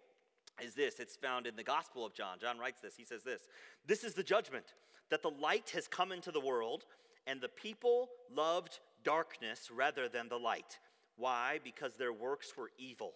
[0.63, 2.39] is this it's found in the Gospel of John.
[2.41, 2.97] John writes this.
[2.97, 3.43] He says this
[3.87, 4.75] This is the judgment
[5.11, 6.85] that the light has come into the world
[7.27, 10.79] and the people loved darkness rather than the light.
[11.17, 11.61] Why?
[11.63, 13.13] Because their works were evil.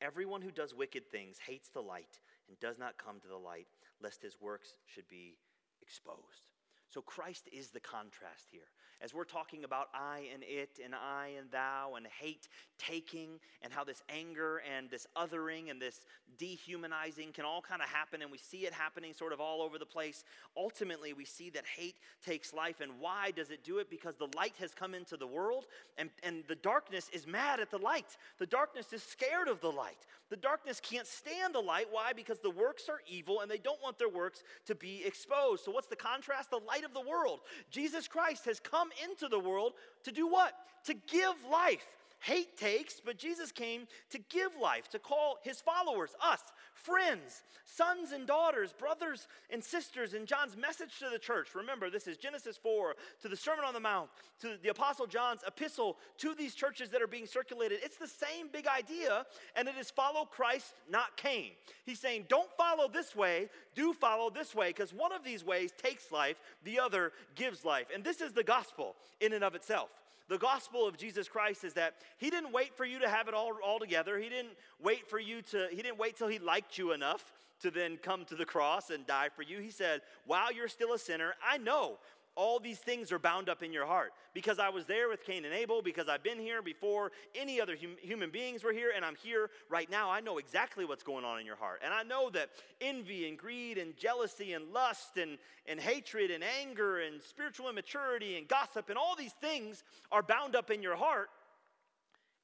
[0.00, 3.66] Everyone who does wicked things hates the light and does not come to the light,
[4.02, 5.36] lest his works should be
[5.82, 6.50] exposed.
[6.88, 8.70] So Christ is the contrast here.
[9.00, 13.72] As we're talking about I and it and I and thou and hate taking and
[13.72, 16.00] how this anger and this othering and this
[16.36, 19.78] dehumanizing can all kind of happen and we see it happening sort of all over
[19.78, 20.24] the place.
[20.56, 22.80] Ultimately, we see that hate takes life.
[22.80, 23.88] And why does it do it?
[23.88, 27.70] Because the light has come into the world and, and the darkness is mad at
[27.70, 28.16] the light.
[28.38, 30.06] The darkness is scared of the light.
[30.30, 31.86] The darkness can't stand the light.
[31.90, 32.12] Why?
[32.12, 35.64] Because the works are evil and they don't want their works to be exposed.
[35.64, 36.50] So, what's the contrast?
[36.50, 37.40] The light of the world.
[37.70, 39.72] Jesus Christ has come into the world
[40.04, 40.52] to do what?
[40.84, 41.86] To give life.
[42.20, 46.40] Hate takes, but Jesus came to give life, to call his followers, us,
[46.74, 50.14] friends, sons and daughters, brothers and sisters.
[50.14, 53.72] In John's message to the church, remember, this is Genesis 4 to the Sermon on
[53.72, 57.78] the Mount, to the Apostle John's epistle to these churches that are being circulated.
[57.82, 61.52] It's the same big idea, and it is follow Christ, not Cain.
[61.84, 65.72] He's saying, don't follow this way, do follow this way, because one of these ways
[65.76, 67.86] takes life, the other gives life.
[67.94, 69.90] And this is the gospel in and of itself.
[70.28, 73.34] The gospel of Jesus Christ is that he didn't wait for you to have it
[73.34, 74.18] all, all together.
[74.18, 77.70] He didn't wait for you to, he didn't wait till he liked you enough to
[77.70, 79.58] then come to the cross and die for you.
[79.58, 81.98] He said, while you're still a sinner, I know
[82.38, 85.44] all these things are bound up in your heart because I was there with Cain
[85.44, 89.04] and Abel, because I've been here before any other hum- human beings were here, and
[89.04, 90.08] I'm here right now.
[90.08, 91.80] I know exactly what's going on in your heart.
[91.84, 96.44] And I know that envy and greed and jealousy and lust and, and hatred and
[96.62, 100.96] anger and spiritual immaturity and gossip and all these things are bound up in your
[100.96, 101.30] heart.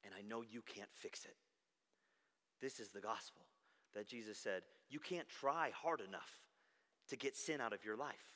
[0.03, 1.35] And I know you can't fix it.
[2.61, 3.43] This is the gospel
[3.93, 6.29] that Jesus said you can't try hard enough
[7.07, 8.34] to get sin out of your life.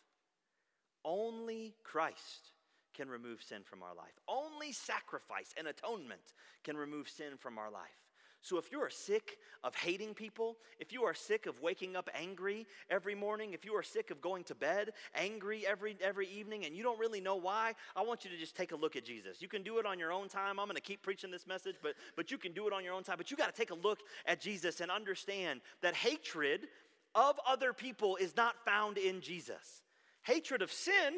[1.05, 2.51] Only Christ
[2.93, 4.13] can remove sin from our life.
[4.27, 6.33] Only sacrifice and atonement
[6.63, 7.99] can remove sin from our life.
[8.41, 12.09] So, if you are sick of hating people, if you are sick of waking up
[12.15, 16.63] angry every morning, if you are sick of going to bed angry every, every evening
[16.65, 19.03] and you don't really know why, I want you to just take a look at
[19.03, 19.41] Jesus.
[19.41, 20.57] You can do it on your own time.
[20.57, 22.93] I'm going to keep preaching this message, but, but you can do it on your
[22.93, 23.17] own time.
[23.17, 26.67] But you got to take a look at Jesus and understand that hatred
[27.15, 29.81] of other people is not found in Jesus.
[30.23, 31.17] Hatred of sin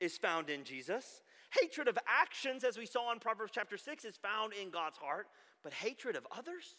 [0.00, 1.22] is found in Jesus.
[1.50, 5.26] Hatred of actions, as we saw in Proverbs chapter 6, is found in God's heart.
[5.62, 6.76] But hatred of others,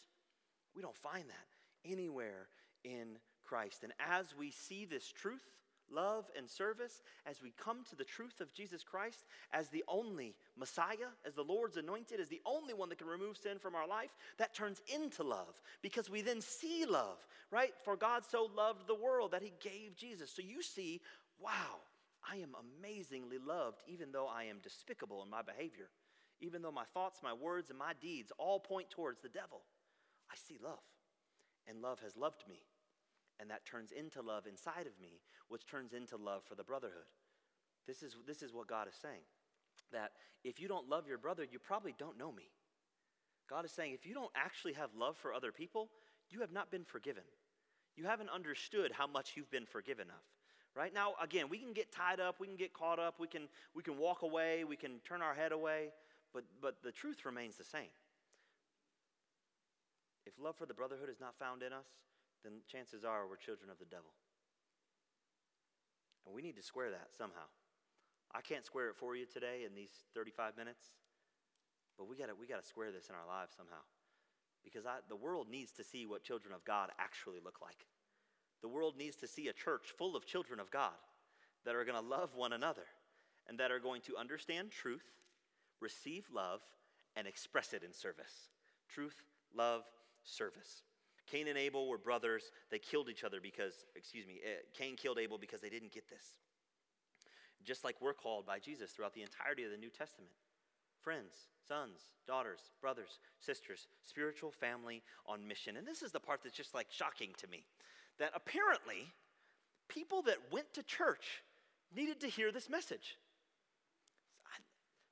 [0.74, 2.48] we don't find that anywhere
[2.84, 3.82] in Christ.
[3.82, 5.42] And as we see this truth,
[5.92, 10.34] love, and service, as we come to the truth of Jesus Christ as the only
[10.56, 13.88] Messiah, as the Lord's anointed, as the only one that can remove sin from our
[13.88, 17.18] life, that turns into love because we then see love,
[17.50, 17.72] right?
[17.84, 20.30] For God so loved the world that he gave Jesus.
[20.30, 21.00] So you see
[21.40, 21.80] wow,
[22.28, 25.88] I am amazingly loved even though I am despicable in my behavior,
[26.40, 29.62] even though my thoughts, my words, and my deeds all point towards the devil.
[30.30, 30.84] I see love,
[31.66, 32.60] and love has loved me.
[33.40, 37.08] And that turns into love inside of me, which turns into love for the brotherhood.
[37.86, 39.24] This is, this is what God is saying.
[39.92, 40.12] That
[40.44, 42.50] if you don't love your brother, you probably don't know me.
[43.48, 45.88] God is saying if you don't actually have love for other people,
[46.28, 47.24] you have not been forgiven.
[47.96, 50.22] You haven't understood how much you've been forgiven of
[50.76, 53.48] right now again we can get tied up we can get caught up we can
[53.74, 55.90] we can walk away we can turn our head away
[56.32, 57.90] but but the truth remains the same.
[60.26, 61.86] If love for the brotherhood is not found in us
[62.44, 64.10] then chances are we're children of the devil.
[66.26, 67.48] And we need to square that somehow.
[68.32, 70.92] I can't square it for you today in these 35 minutes
[71.98, 73.82] but we got to we got to square this in our lives somehow.
[74.62, 77.86] Because I, the world needs to see what children of god actually look like
[78.62, 80.92] the world needs to see a church full of children of God
[81.64, 82.86] that are going to love one another
[83.48, 85.04] and that are going to understand truth,
[85.80, 86.60] receive love,
[87.16, 88.48] and express it in service.
[88.88, 89.22] Truth,
[89.54, 89.82] love,
[90.24, 90.82] service.
[91.30, 92.50] Cain and Abel were brothers.
[92.70, 96.08] They killed each other because, excuse me, eh, Cain killed Abel because they didn't get
[96.08, 96.34] this.
[97.64, 100.32] Just like we're called by Jesus throughout the entirety of the New Testament.
[101.02, 101.34] Friends,
[101.66, 105.76] sons, daughters, brothers, sisters, spiritual family on mission.
[105.76, 107.64] And this is the part that's just like shocking to me
[108.20, 109.12] that apparently
[109.88, 111.42] people that went to church
[111.94, 113.16] needed to hear this message.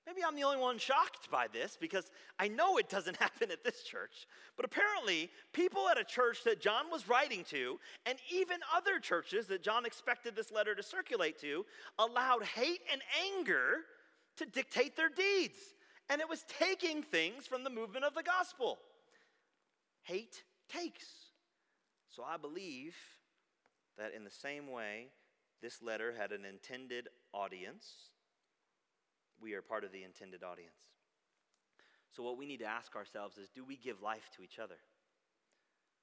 [0.07, 3.63] Maybe I'm the only one shocked by this because I know it doesn't happen at
[3.63, 4.27] this church.
[4.57, 9.49] But apparently, people at a church that John was writing to, and even other churches
[9.49, 11.67] that John expected this letter to circulate to,
[11.99, 13.03] allowed hate and
[13.37, 13.81] anger
[14.39, 15.59] to dictate their deeds.
[16.09, 18.79] And it was taking things from the movement of the gospel.
[20.05, 21.28] Hate takes.
[22.09, 22.97] So I believe
[23.99, 25.09] that in the same way,
[25.61, 28.11] this letter had an intended audience.
[29.41, 30.79] We are part of the intended audience.
[32.11, 34.77] So, what we need to ask ourselves is do we give life to each other?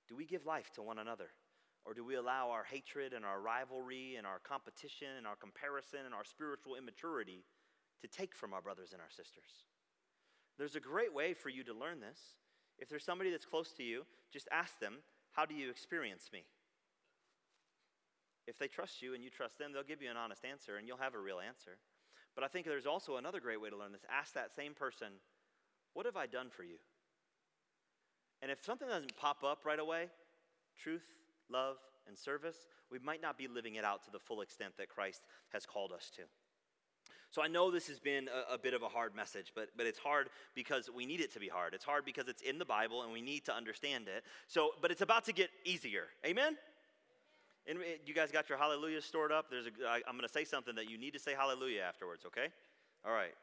[0.08, 1.30] Do we give life to one another?
[1.86, 6.00] Or do we allow our hatred and our rivalry and our competition and our comparison
[6.06, 7.44] and our spiritual immaturity
[8.02, 9.66] to take from our brothers and our sisters?
[10.58, 12.20] There's a great way for you to learn this.
[12.80, 14.96] If there's somebody that's close to you, just ask them,
[15.36, 16.46] How do you experience me?
[18.48, 20.88] If they trust you and you trust them, they'll give you an honest answer and
[20.88, 21.78] you'll have a real answer.
[22.36, 24.06] But I think there's also another great way to learn this.
[24.10, 25.08] Ask that same person,
[25.94, 26.78] What have I done for you?
[28.42, 30.08] And if something doesn't pop up right away,
[30.78, 31.06] truth,
[31.50, 34.90] love, and service, we might not be living it out to the full extent that
[34.90, 36.24] Christ has called us to.
[37.36, 39.86] So I know this has been a, a, bit of a hard message, but, but
[39.86, 41.74] it's hard because we need it to be hard.
[41.74, 44.24] It's hard because it's in the Bible and we need to understand it.
[44.48, 46.04] So, but it's about to get easier.
[46.26, 46.56] Amen?
[47.68, 49.50] And eh, you guys got your hallelujah stored up?
[49.50, 52.24] There's a, I, I'm going to say something that you need to say hallelujah afterwards,
[52.26, 52.48] okay?
[53.06, 53.36] All right.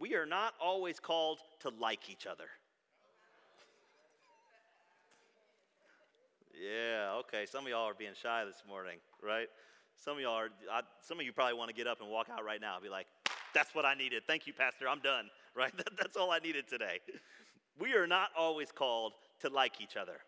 [0.00, 2.46] We are not always called to like each other.
[6.58, 7.44] Yeah, okay.
[7.44, 9.48] Some of y'all are being shy this morning, right?
[10.04, 12.28] Some of y'all are, I, some of you probably want to get up and walk
[12.30, 13.06] out right now and be like,
[13.54, 14.22] that's what I needed.
[14.26, 14.88] Thank you, Pastor.
[14.88, 15.76] I'm done, right?
[15.76, 17.00] That, that's all I needed today.
[17.80, 20.18] We are not always called to like each other.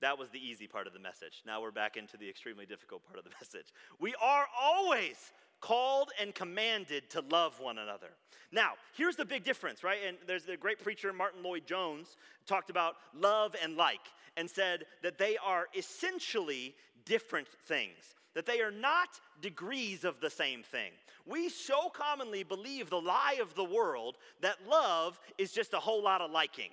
[0.00, 1.42] That was the easy part of the message.
[1.44, 3.66] Now we're back into the extremely difficult part of the message.
[3.98, 8.08] We are always called and commanded to love one another.
[8.50, 9.98] Now, here's the big difference, right?
[10.06, 14.00] And there's the great preacher Martyn Lloyd-Jones talked about love and like
[14.36, 19.08] and said that they are essentially different things, that they are not
[19.40, 20.92] degrees of the same thing.
[21.26, 26.02] We so commonly believe the lie of the world that love is just a whole
[26.02, 26.70] lot of liking.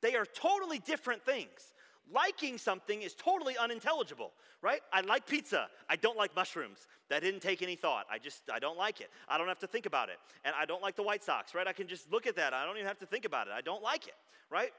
[0.00, 1.72] They are totally different things.
[2.12, 4.32] Liking something is totally unintelligible,
[4.62, 4.80] right?
[4.92, 5.68] I like pizza.
[5.90, 6.86] I don't like mushrooms.
[7.10, 8.06] That didn't take any thought.
[8.10, 9.10] I just, I don't like it.
[9.28, 10.18] I don't have to think about it.
[10.44, 11.66] And I don't like the White Sox, right?
[11.66, 12.54] I can just look at that.
[12.54, 13.52] I don't even have to think about it.
[13.54, 14.14] I don't like it,
[14.50, 14.70] right?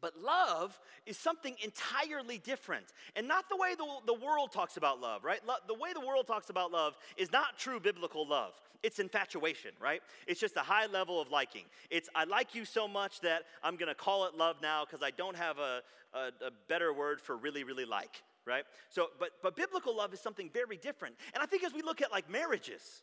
[0.00, 2.86] But love is something entirely different.
[3.14, 5.40] And not the way the, the world talks about love, right?
[5.46, 8.52] Lo- the way the world talks about love is not true biblical love.
[8.82, 10.02] It's infatuation, right?
[10.26, 11.64] It's just a high level of liking.
[11.90, 15.02] It's, I like you so much that I'm going to call it love now because
[15.02, 15.82] I don't have a,
[16.14, 18.64] a, a better word for really, really like, right?
[18.90, 21.16] So, but, but biblical love is something very different.
[21.34, 23.02] And I think as we look at like marriages,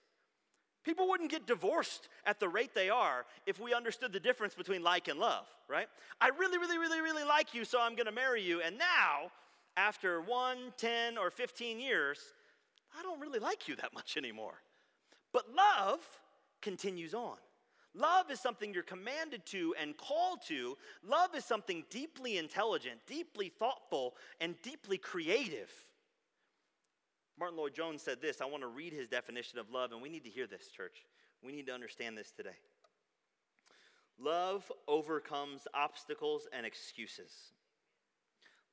[0.84, 4.84] People wouldn't get divorced at the rate they are if we understood the difference between
[4.84, 5.88] like and love, right?
[6.20, 8.62] I really, really, really, really like you, so I'm gonna marry you.
[8.62, 9.32] And now,
[9.78, 12.20] after one, 10, or 15 years,
[12.98, 14.56] I don't really like you that much anymore.
[15.32, 16.00] But love
[16.62, 17.38] continues on.
[17.96, 20.78] Love is something you're commanded to and called to.
[21.08, 25.72] Love is something deeply intelligent, deeply thoughtful, and deeply creative.
[27.38, 28.42] Martyn Lloyd-Jones said this.
[28.42, 31.06] I want to read his definition of love, and we need to hear this, church.
[31.44, 32.58] We need to understand this today.
[34.20, 37.32] Love overcomes obstacles and excuses.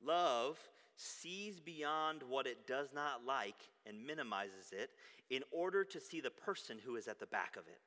[0.03, 0.59] Love
[0.95, 3.55] sees beyond what it does not like
[3.87, 4.91] and minimizes it
[5.29, 7.81] in order to see the person who is at the back of it.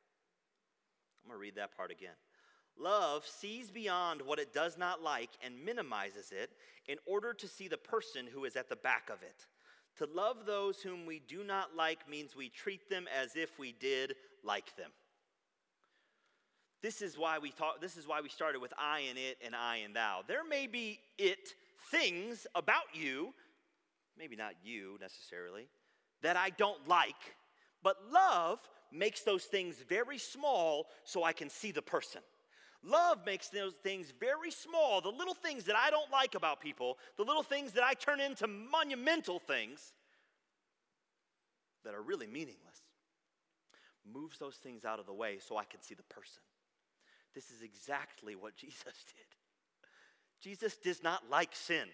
[1.22, 2.16] I'm going to read that part again.
[2.76, 6.50] Love sees beyond what it does not like and minimizes it
[6.88, 9.46] in order to see the person who is at the back of it.
[9.98, 13.72] To love those whom we do not like means we treat them as if we
[13.72, 14.90] did like them.
[16.82, 19.54] This is why we talk, this is why we started with I and it and
[19.54, 20.20] I and thou.
[20.26, 21.54] There may be it
[21.90, 23.32] things about you,
[24.18, 25.68] maybe not you necessarily,
[26.22, 27.14] that I don't like,
[27.82, 28.60] but love
[28.92, 32.20] makes those things very small so I can see the person.
[32.84, 36.98] Love makes those things very small, the little things that I don't like about people,
[37.16, 39.94] the little things that I turn into monumental things
[41.84, 42.82] that are really meaningless,
[44.10, 46.42] moves those things out of the way so I can see the person.
[47.34, 49.26] This is exactly what Jesus did.
[50.42, 51.88] Jesus does not like sin.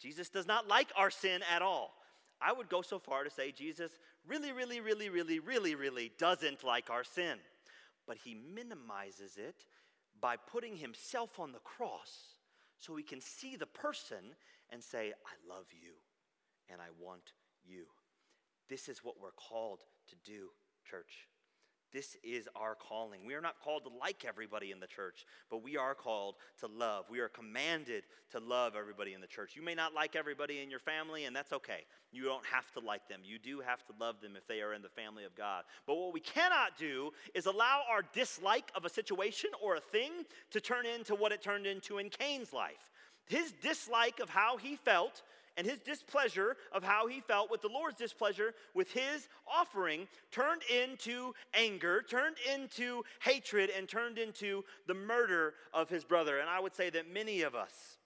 [0.00, 1.94] Jesus does not like our sin at all.
[2.40, 3.92] I would go so far to say Jesus
[4.26, 7.38] really, really, really, really, really, really doesn't like our sin
[8.06, 9.66] but he minimizes it
[10.20, 12.38] by putting himself on the cross
[12.78, 14.36] so he can see the person
[14.70, 15.92] and say, I love you
[16.70, 17.32] and I want
[17.64, 17.84] you.
[18.68, 20.48] This is what we're called to do,
[20.88, 21.28] church.
[21.94, 23.20] This is our calling.
[23.24, 26.66] We are not called to like everybody in the church, but we are called to
[26.66, 27.04] love.
[27.08, 28.02] We are commanded
[28.32, 29.54] to love everybody in the church.
[29.54, 31.84] You may not like everybody in your family, and that's okay.
[32.10, 33.20] You don't have to like them.
[33.22, 35.62] You do have to love them if they are in the family of God.
[35.86, 40.10] But what we cannot do is allow our dislike of a situation or a thing
[40.50, 42.90] to turn into what it turned into in Cain's life.
[43.26, 45.22] His dislike of how he felt
[45.56, 50.62] and his displeasure of how he felt with the Lord's displeasure with his offering turned
[50.64, 56.38] into anger, turned into hatred, and turned into the murder of his brother.
[56.38, 57.98] And I would say that many of us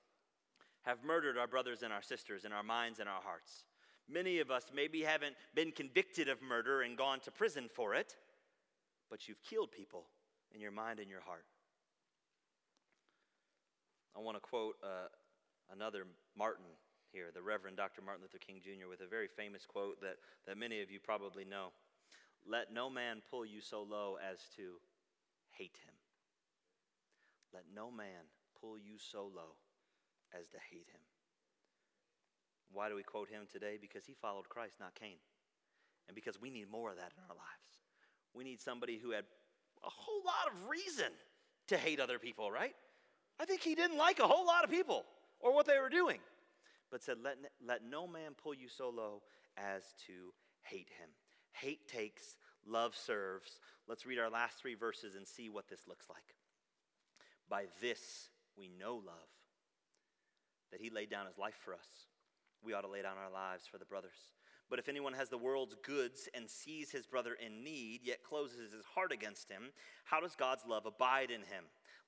[0.82, 3.64] have murdered our brothers and our sisters in our minds and our hearts.
[4.10, 8.16] Many of us maybe haven't been convicted of murder and gone to prison for it,
[9.10, 10.06] but you've killed people
[10.54, 11.44] in your mind and your heart.
[14.16, 15.08] I want to quote uh,
[15.70, 16.04] another
[16.36, 16.64] Martin
[17.12, 18.02] here, the Reverend Dr.
[18.02, 21.44] Martin Luther King Jr., with a very famous quote that, that many of you probably
[21.44, 21.72] know
[22.46, 24.80] Let no man pull you so low as to
[25.50, 25.94] hate him.
[27.52, 28.28] Let no man
[28.60, 29.56] pull you so low
[30.32, 31.00] as to hate him.
[32.72, 33.78] Why do we quote him today?
[33.80, 35.16] Because he followed Christ, not Cain.
[36.06, 37.82] And because we need more of that in our lives.
[38.34, 39.24] We need somebody who had
[39.84, 41.12] a whole lot of reason
[41.68, 42.74] to hate other people, right?
[43.40, 45.04] I think he didn't like a whole lot of people
[45.40, 46.18] or what they were doing,
[46.90, 49.22] but said, Let, let no man pull you so low
[49.56, 50.32] as to
[50.62, 51.08] hate him.
[51.52, 52.36] Hate takes,
[52.66, 53.60] love serves.
[53.88, 56.34] Let's read our last three verses and see what this looks like.
[57.48, 59.30] By this we know love,
[60.70, 62.06] that he laid down his life for us.
[62.62, 64.18] We ought to lay down our lives for the brothers.
[64.68, 68.72] But if anyone has the world's goods and sees his brother in need, yet closes
[68.74, 69.70] his heart against him,
[70.04, 71.64] how does God's love abide in him?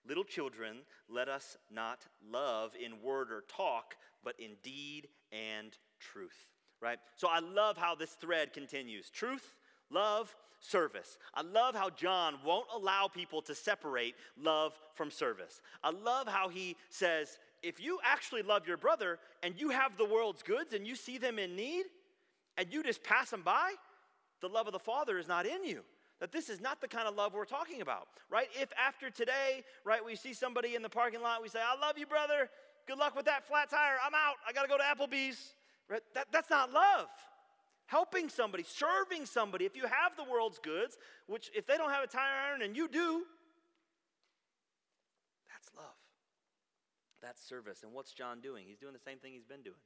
[0.07, 0.79] Little children,
[1.09, 6.47] let us not love in word or talk, but in deed and truth.
[6.81, 6.99] Right?
[7.17, 9.55] So I love how this thread continues truth,
[9.91, 11.19] love, service.
[11.35, 15.61] I love how John won't allow people to separate love from service.
[15.83, 20.05] I love how he says, if you actually love your brother and you have the
[20.05, 21.85] world's goods and you see them in need
[22.57, 23.73] and you just pass them by,
[24.41, 25.83] the love of the Father is not in you.
[26.21, 28.49] That this is not the kind of love we're talking about, right?
[28.61, 31.97] If after today, right, we see somebody in the parking lot, we say, I love
[31.97, 32.51] you, brother.
[32.87, 33.97] Good luck with that flat tire.
[34.05, 34.37] I'm out.
[34.47, 35.55] I got to go to Applebee's.
[35.89, 36.03] Right?
[36.15, 37.09] That, that's not love.
[37.87, 39.65] Helping somebody, serving somebody.
[39.65, 42.77] If you have the world's goods, which if they don't have a tire iron and
[42.77, 43.25] you do,
[45.51, 45.99] that's love.
[47.21, 47.83] That's service.
[47.83, 48.65] And what's John doing?
[48.67, 49.83] He's doing the same thing he's been doing.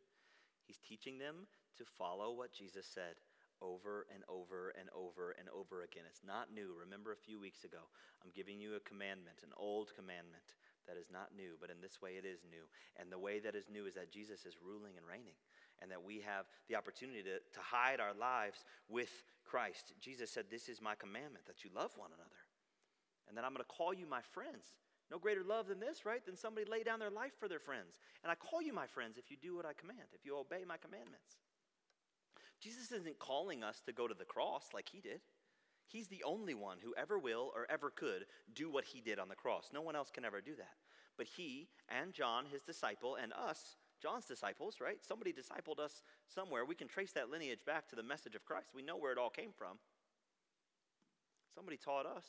[0.66, 1.46] He's teaching them
[1.78, 3.16] to follow what Jesus said
[3.62, 6.04] over and over and over and over again.
[6.08, 6.76] It's not new.
[6.78, 7.88] Remember a few weeks ago,
[8.22, 10.56] I'm giving you a commandment, an old commandment
[10.86, 12.64] that is not new, but in this way it is new.
[12.96, 15.38] And the way that is new is that Jesus is ruling and reigning,
[15.80, 19.92] and that we have the opportunity to, to hide our lives with Christ.
[20.00, 22.42] Jesus said, This is my commandment, that you love one another,
[23.28, 24.76] and that I'm going to call you my friends.
[25.10, 26.24] No greater love than this, right?
[26.24, 28.00] Than somebody lay down their life for their friends.
[28.22, 30.64] And I call you my friends if you do what I command, if you obey
[30.66, 31.44] my commandments.
[32.60, 35.20] Jesus isn't calling us to go to the cross like he did.
[35.86, 39.28] He's the only one who ever will or ever could do what he did on
[39.28, 39.70] the cross.
[39.72, 40.74] No one else can ever do that.
[41.16, 44.98] But he and John, his disciple, and us, John's disciples, right?
[45.06, 46.64] Somebody discipled us somewhere.
[46.64, 48.72] We can trace that lineage back to the message of Christ.
[48.74, 49.78] We know where it all came from.
[51.54, 52.26] Somebody taught us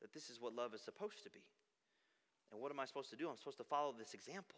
[0.00, 1.44] that this is what love is supposed to be.
[2.50, 3.28] And what am I supposed to do?
[3.28, 4.56] I'm supposed to follow this example.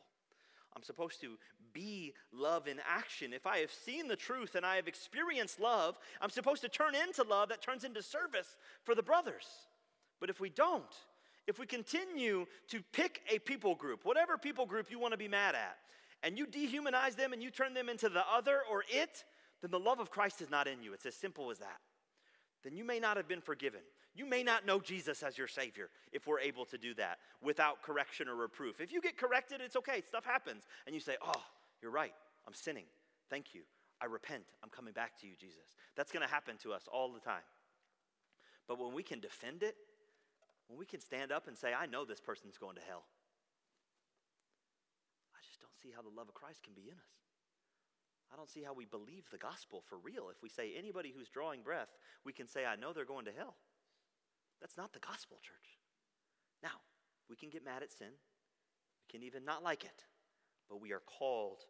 [0.77, 1.37] I'm supposed to
[1.73, 3.33] be love in action.
[3.33, 6.95] If I have seen the truth and I have experienced love, I'm supposed to turn
[6.95, 9.47] into love that turns into service for the brothers.
[10.21, 10.95] But if we don't,
[11.47, 15.29] if we continue to pick a people group, whatever people group you want to be
[15.29, 15.77] mad at,
[16.23, 19.25] and you dehumanize them and you turn them into the other or it,
[19.63, 20.93] then the love of Christ is not in you.
[20.93, 21.79] It's as simple as that.
[22.63, 23.81] Then you may not have been forgiven.
[24.15, 27.83] You may not know Jesus as your Savior if we're able to do that without
[27.83, 28.81] correction or reproof.
[28.81, 30.65] If you get corrected, it's okay, stuff happens.
[30.87, 31.43] And you say, Oh,
[31.81, 32.13] you're right,
[32.47, 32.87] I'm sinning.
[33.31, 33.63] Thank you.
[34.01, 34.45] I repent.
[34.63, 35.77] I'm coming back to you, Jesus.
[35.97, 37.45] That's going to happen to us all the time.
[38.67, 39.77] But when we can defend it,
[40.69, 43.05] when we can stand up and say, I know this person's going to hell,
[45.35, 47.13] I just don't see how the love of Christ can be in us.
[48.33, 50.29] I don't see how we believe the gospel for real.
[50.31, 51.89] If we say anybody who's drawing breath,
[52.25, 53.57] we can say, I know they're going to hell.
[54.61, 55.79] That's not the gospel, church.
[56.63, 56.81] Now,
[57.29, 60.05] we can get mad at sin, we can even not like it,
[60.69, 61.65] but we are called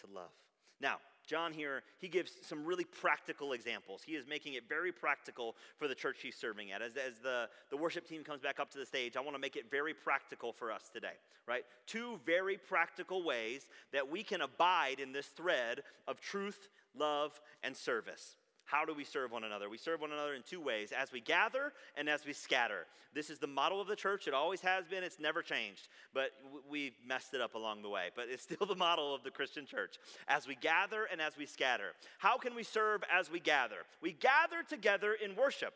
[0.00, 0.32] to love.
[0.80, 4.02] Now, John here, he gives some really practical examples.
[4.04, 6.82] He is making it very practical for the church he's serving at.
[6.82, 9.40] As, as the, the worship team comes back up to the stage, I want to
[9.40, 11.64] make it very practical for us today, right?
[11.86, 17.76] Two very practical ways that we can abide in this thread of truth, love, and
[17.76, 18.36] service.
[18.66, 19.70] How do we serve one another?
[19.70, 22.86] We serve one another in two ways as we gather and as we scatter.
[23.14, 24.26] This is the model of the church.
[24.26, 26.32] It always has been, it's never changed, but
[26.68, 28.10] we've messed it up along the way.
[28.14, 31.46] But it's still the model of the Christian church as we gather and as we
[31.46, 31.92] scatter.
[32.18, 33.86] How can we serve as we gather?
[34.02, 35.72] We gather together in worship.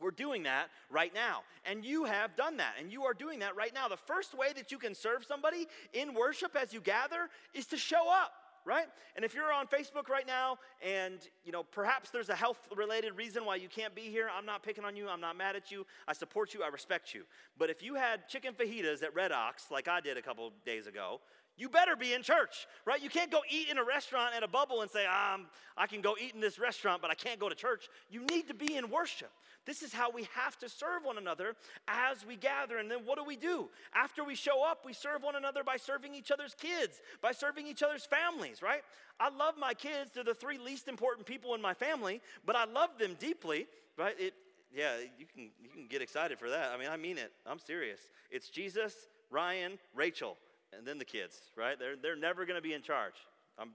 [0.00, 1.42] We're doing that right now.
[1.64, 2.74] And you have done that.
[2.80, 3.86] And you are doing that right now.
[3.86, 7.76] The first way that you can serve somebody in worship as you gather is to
[7.76, 8.32] show up
[8.64, 8.86] right?
[9.16, 13.16] And if you're on Facebook right now and, you know, perhaps there's a health related
[13.16, 15.70] reason why you can't be here, I'm not picking on you, I'm not mad at
[15.70, 15.86] you.
[16.08, 17.24] I support you, I respect you.
[17.58, 20.86] But if you had chicken fajitas at Red Ox like I did a couple days
[20.86, 21.20] ago,
[21.56, 23.00] You better be in church, right?
[23.00, 25.46] You can't go eat in a restaurant at a bubble and say, um,
[25.76, 27.88] I can go eat in this restaurant, but I can't go to church.
[28.10, 29.30] You need to be in worship.
[29.64, 31.54] This is how we have to serve one another
[31.86, 32.78] as we gather.
[32.78, 33.68] And then what do we do?
[33.94, 37.68] After we show up, we serve one another by serving each other's kids, by serving
[37.68, 38.82] each other's families, right?
[39.20, 40.10] I love my kids.
[40.12, 44.18] They're the three least important people in my family, but I love them deeply, right?
[44.18, 44.34] It,
[44.74, 46.72] yeah, you can, you can get excited for that.
[46.72, 47.32] I mean, I mean it.
[47.46, 48.00] I'm serious.
[48.30, 48.92] It's Jesus,
[49.30, 50.36] Ryan, Rachel
[50.76, 51.78] and then the kids, right?
[51.78, 53.14] They're, they're never going to be in charge.
[53.58, 53.70] I'm,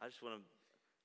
[0.00, 0.42] I just want to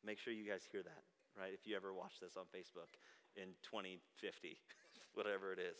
[0.05, 1.03] make sure you guys hear that,
[1.39, 1.51] right?
[1.53, 2.91] If you ever watch this on Facebook
[3.35, 4.57] in 2050,
[5.13, 5.77] whatever it is,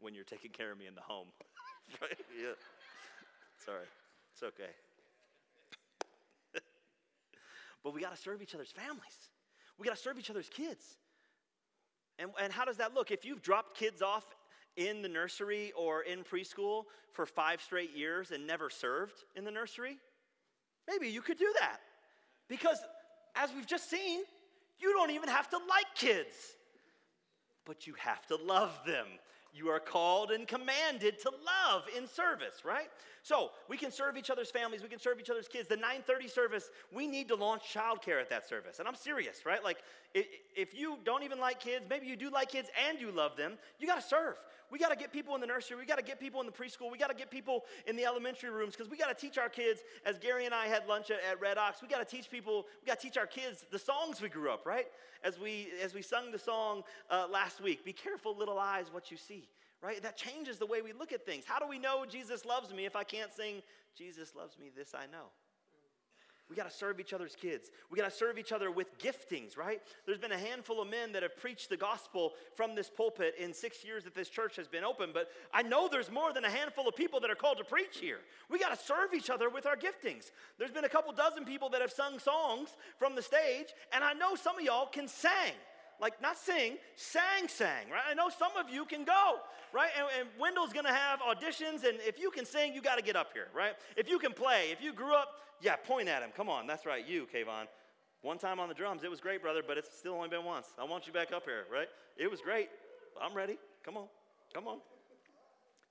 [0.00, 1.28] when you're taking care of me in the home,
[2.02, 2.18] right?
[2.36, 2.54] Yeah.
[3.64, 3.86] Sorry,
[4.32, 4.72] it's okay.
[7.82, 9.30] but we got to serve each other's families.
[9.78, 10.98] We got to serve each other's kids.
[12.18, 13.10] And, and how does that look?
[13.10, 14.24] If you've dropped kids off
[14.76, 19.50] in the nursery or in preschool for five straight years and never served in the
[19.50, 19.96] nursery,
[20.88, 21.78] maybe you could do that.
[22.48, 22.78] Because
[23.34, 24.20] as we've just seen,
[24.78, 26.34] you don't even have to like kids,
[27.64, 29.06] but you have to love them.
[29.52, 32.88] You are called and commanded to love in service, right?
[33.24, 35.66] So we can serve each other's families, we can serve each other's kids.
[35.66, 38.80] The 9:30 service, we need to launch childcare at that service.
[38.80, 39.64] And I'm serious, right?
[39.64, 39.78] Like
[40.12, 43.54] if you don't even like kids, maybe you do like kids and you love them,
[43.78, 44.36] you got to serve.
[44.70, 46.52] We got to get people in the nursery, we got to get people in the
[46.52, 49.38] preschool, we got to get people in the elementary rooms because we got to teach
[49.38, 49.80] our kids.
[50.04, 52.86] As Gary and I had lunch at, Red Ox, we got to teach people, we
[52.86, 54.88] got to teach our kids the songs we grew up, right?
[55.22, 59.10] As we as we sung the song uh, last week, "Be careful, little eyes, what
[59.10, 59.48] you see."
[59.84, 60.02] Right?
[60.02, 61.44] That changes the way we look at things.
[61.46, 63.62] How do we know Jesus loves me if I can't sing,
[63.96, 65.26] Jesus loves me, this I know?
[66.50, 67.70] We got to serve each other's kids.
[67.90, 69.80] We got to serve each other with giftings, right?
[70.04, 73.54] There's been a handful of men that have preached the gospel from this pulpit in
[73.54, 76.50] six years that this church has been open, but I know there's more than a
[76.50, 78.18] handful of people that are called to preach here.
[78.50, 80.30] We got to serve each other with our giftings.
[80.58, 84.12] There's been a couple dozen people that have sung songs from the stage, and I
[84.12, 85.54] know some of y'all can sing
[86.00, 88.02] like not sing, sang, sang, right?
[88.08, 89.36] I know some of you can go,
[89.72, 89.90] right?
[89.96, 93.32] And, and Wendell's gonna have auditions, and if you can sing, you gotta get up
[93.32, 93.74] here, right?
[93.96, 95.28] If you can play, if you grew up,
[95.60, 96.30] yeah, point at him.
[96.36, 97.66] Come on, that's right, you, Kayvon.
[98.22, 100.68] One time on the drums, it was great, brother, but it's still only been once.
[100.78, 101.88] I want you back up here, right?
[102.16, 102.68] It was great.
[103.20, 103.58] I'm ready.
[103.84, 104.06] Come on,
[104.52, 104.78] come on.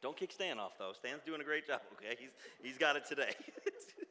[0.02, 0.92] Don't kick Stan off, though.
[0.94, 2.16] Stan's doing a great job, okay?
[2.20, 2.30] He's,
[2.62, 3.32] he's got it today.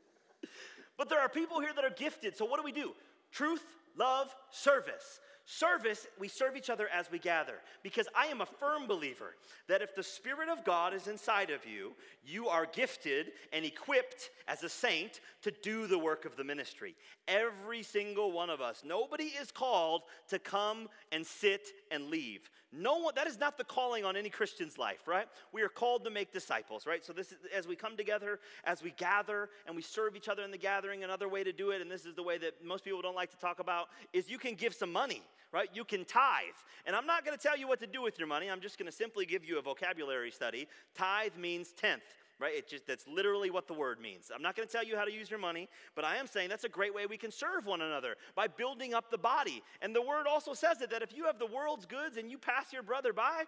[0.99, 2.93] but there are people here that are gifted, so what do we do?
[3.30, 3.64] Truth,
[3.97, 5.20] love, service.
[5.45, 7.55] Service, we serve each other as we gather.
[7.82, 9.36] Because I am a firm believer
[9.68, 14.30] that if the Spirit of God is inside of you, you are gifted and equipped
[14.47, 16.95] as a saint to do the work of the ministry.
[17.26, 18.82] Every single one of us.
[18.84, 22.51] Nobody is called to come and sit and leave.
[22.72, 25.26] No one, that is not the calling on any Christian's life, right?
[25.53, 27.05] We are called to make disciples, right?
[27.05, 30.43] So this is as we come together, as we gather and we serve each other
[30.43, 32.84] in the gathering, another way to do it, and this is the way that most
[32.84, 35.22] people don't like to talk about, is you can give some money
[35.53, 35.68] right?
[35.74, 36.57] You can tithe.
[36.86, 38.51] And I'm not to tell you what to do with your money.
[38.51, 40.66] I'm just to simply give you a vocabulary study.
[40.97, 42.03] Tithe means tenth.
[42.43, 42.57] Right?
[42.57, 44.32] It just that's literally what the word means.
[44.34, 46.49] I'm not going to tell you how to use your money, but I am saying
[46.49, 49.62] that's a great way we can serve one another by building up the body.
[49.80, 52.38] And the word also says it that if you have the world's goods and you
[52.38, 53.45] pass your brother by,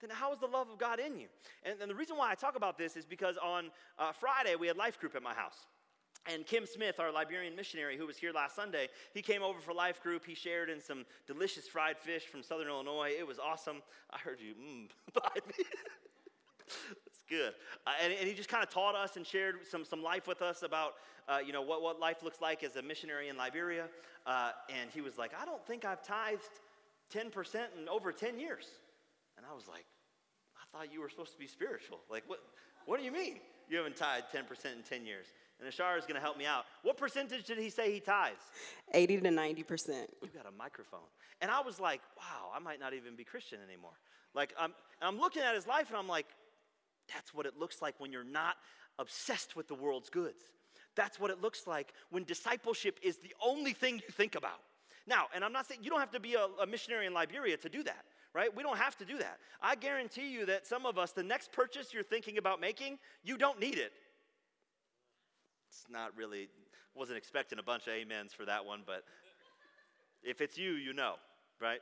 [0.00, 1.26] then how is the love of God in you?
[1.64, 4.68] And, and the reason why I talk about this is because on uh, Friday we
[4.68, 5.66] had life group at my house.
[6.32, 9.74] And Kim Smith, our Liberian missionary who was here last Sunday, he came over for
[9.74, 10.24] life group.
[10.24, 13.10] He shared in some delicious fried fish from Southern Illinois.
[13.18, 13.82] It was awesome.
[14.10, 14.88] I heard you mmm
[15.58, 15.64] me.
[17.30, 17.54] Good.
[17.86, 20.42] Uh, and, and, he just kind of taught us and shared some, some life with
[20.42, 20.94] us about,
[21.28, 23.86] uh, you know, what, what life looks like as a missionary in Liberia.
[24.26, 26.60] Uh, and he was like, I don't think I've tithed
[27.14, 28.66] 10% in over 10 years.
[29.36, 29.84] And I was like,
[30.56, 32.00] I thought you were supposed to be spiritual.
[32.10, 32.40] Like, what,
[32.84, 35.26] what do you mean you haven't tithed 10% in 10 years?
[35.60, 36.64] And Ashara is going to help me out.
[36.82, 38.42] What percentage did he say he tithes?
[38.92, 39.88] 80 to 90%.
[40.22, 41.00] You got a microphone.
[41.40, 43.92] And I was like, wow, I might not even be Christian anymore.
[44.34, 46.26] Like, I'm, I'm looking at his life and I'm like,
[47.12, 48.56] that's what it looks like when you're not
[48.98, 50.42] obsessed with the world's goods.
[50.96, 54.60] That's what it looks like when discipleship is the only thing you think about.
[55.06, 57.56] Now, and I'm not saying you don't have to be a, a missionary in Liberia
[57.58, 58.54] to do that right?
[58.54, 59.38] We don't have to do that.
[59.60, 63.36] I guarantee you that some of us, the next purchase you're thinking about making, you
[63.36, 63.92] don't need it.
[65.68, 66.48] It's not really,
[66.94, 69.04] wasn't expecting a bunch of amens for that one, but
[70.22, 71.14] if it's you, you know,
[71.60, 71.80] right?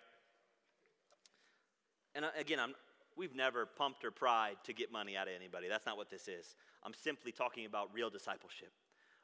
[2.15, 2.75] And again, I'm,
[3.19, 5.69] we've never pumped or pried to get money out of anybody.
[5.69, 6.55] That's not what this is.
[6.85, 8.73] I'm simply talking about real discipleship,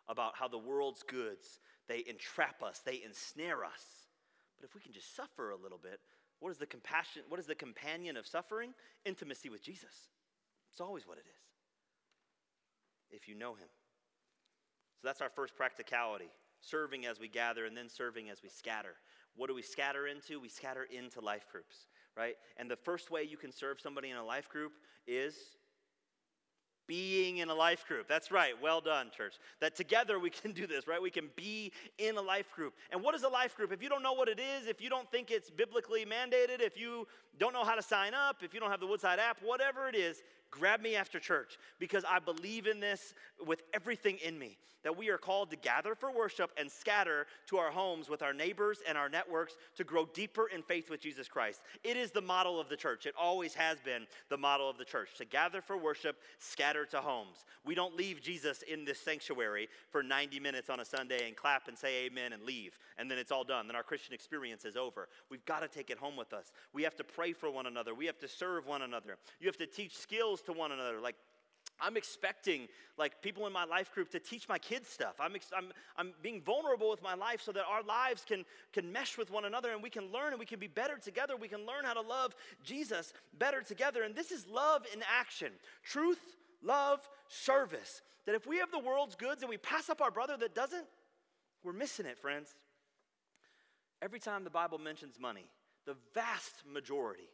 [0.09, 3.83] about how the world's goods, they entrap us, they ensnare us.
[4.59, 6.01] But if we can just suffer a little bit,
[6.41, 8.75] what is the compassion, what is the companion of suffering?
[9.05, 10.11] Intimacy with Jesus.
[10.73, 11.43] It's always what it is.
[13.17, 13.69] If you know him.
[15.01, 16.31] So that's our first practicality
[16.61, 18.95] serving as we gather and then serving as we scatter.
[19.37, 20.41] What do we scatter into?
[20.41, 21.87] We scatter into life groups,
[22.17, 22.37] right?
[22.57, 24.73] And the first way you can serve somebody in a life group
[25.07, 25.35] is
[26.87, 28.09] being in a life group.
[28.09, 28.55] That's right.
[28.61, 29.35] Well done, church.
[29.61, 31.01] That together we can do this, right?
[31.01, 32.75] We can be in a life group.
[32.91, 33.73] And what is a life group?
[33.73, 36.79] If you don't know what it is, if you don't think it's biblically mandated, if
[36.79, 37.07] you
[37.39, 39.95] don't know how to sign up, if you don't have the Woodside app, whatever it
[39.95, 43.15] is, grab me after church because I believe in this
[43.45, 47.57] with everything in me that we are called to gather for worship and scatter to
[47.57, 51.27] our homes with our neighbors and our networks to grow deeper in faith with Jesus
[51.27, 51.63] Christ.
[51.83, 53.07] It is the model of the church.
[53.07, 57.01] It always has been the model of the church to gather for worship, scatter to
[57.25, 57.45] homes.
[57.65, 61.69] We don't leave Jesus in this sanctuary for 90 minutes on a Sunday and clap
[61.69, 63.67] and say amen and leave, and then it's all done.
[63.67, 65.09] Then our Christian experience is over.
[65.31, 66.53] We've got to take it home with us.
[66.73, 69.17] We have to pray for one another, we have to serve one another.
[69.41, 71.17] You have to teach skills to one another, like
[71.81, 75.17] I'm expecting like people in my life group to teach my kids stuff.
[75.19, 78.91] I'm, ex- I'm, I'm being vulnerable with my life so that our lives can, can
[78.93, 81.35] mesh with one another and we can learn and we can be better together.
[81.37, 84.05] We can learn how to love Jesus better together.
[84.05, 85.53] And this is love in action
[85.85, 86.21] truth,
[86.65, 88.03] love, service.
[88.27, 90.87] That if we have the world's goods and we pass up our brother that doesn't,
[91.63, 92.55] we're missing it, friends.
[94.03, 95.47] Every time the Bible mentions money,
[95.87, 97.29] the vast majority,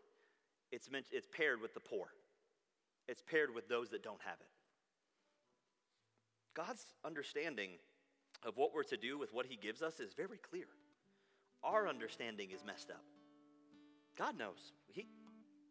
[0.72, 2.08] it's, it's paired with the poor
[3.10, 4.46] it's paired with those that don't have it.
[6.54, 7.70] God's understanding
[8.44, 10.66] of what we're to do with what He gives us is very clear.
[11.64, 13.02] Our understanding is messed up.
[14.16, 14.72] God knows.
[14.92, 15.08] He,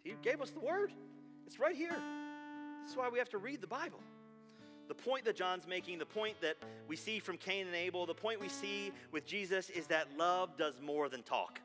[0.03, 0.91] he gave us the Word,
[1.47, 1.97] it's right here.
[2.81, 3.99] That's why we have to read the Bible.
[4.87, 6.57] The point that John's making, the point that
[6.87, 10.57] we see from Cain and Abel, the point we see with Jesus is that love
[10.57, 11.61] does more than talk.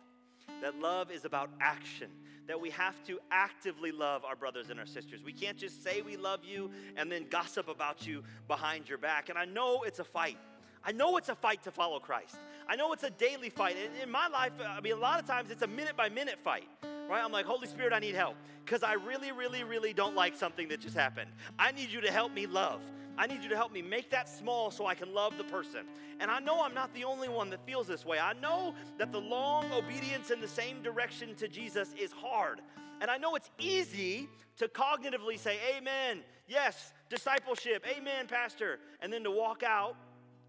[0.61, 2.11] That love is about action
[2.47, 5.23] that we have to actively love our brothers and our sisters.
[5.23, 9.29] We can't just say we love you and then gossip about you behind your back.
[9.29, 10.37] And I know it's a fight.
[10.85, 12.37] I know it's a fight to follow Christ.
[12.68, 13.76] I know it's a daily fight.
[14.03, 16.68] In my life, I mean, a lot of times it's a minute by minute fight,
[17.09, 17.22] right?
[17.24, 20.68] I'm like, Holy Spirit, I need help because I really, really, really don't like something
[20.68, 21.30] that just happened.
[21.59, 22.80] I need you to help me love.
[23.16, 25.87] I need you to help me make that small so I can love the person.
[26.20, 28.18] And I know I'm not the only one that feels this way.
[28.18, 32.61] I know that the long obedience in the same direction to Jesus is hard.
[33.01, 39.22] And I know it's easy to cognitively say, Amen, yes, discipleship, Amen, Pastor, and then
[39.24, 39.97] to walk out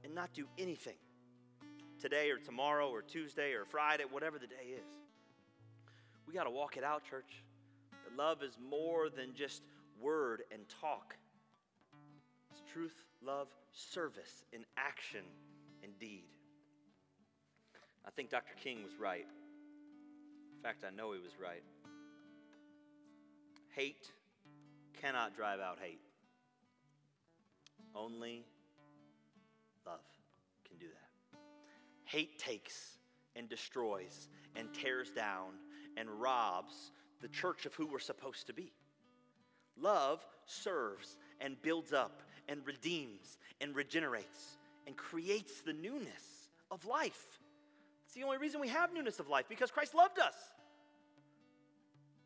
[0.06, 0.96] and not do anything
[2.00, 4.88] today or tomorrow or Tuesday or Friday, whatever the day is.
[6.28, 7.44] We got to walk it out, church.
[8.06, 9.64] That love is more than just
[10.00, 11.16] word and talk
[12.56, 15.26] it's truth, love, service in action
[15.84, 16.24] and deed.
[18.06, 18.54] I think Dr.
[18.64, 19.26] King was right.
[20.56, 21.64] In fact, I know he was right.
[23.76, 24.10] Hate
[25.02, 26.00] cannot drive out hate.
[27.94, 28.46] Only
[29.86, 30.00] love
[30.68, 31.40] can do that.
[32.06, 32.98] Hate takes
[33.36, 35.52] and destroys and tears down
[35.98, 38.72] and robs the church of who we're supposed to be.
[39.78, 44.58] Love serves and builds up and redeems and regenerates
[44.88, 47.40] and creates the newness of life.
[48.06, 50.36] It's the only reason we have newness of life because Christ loved us.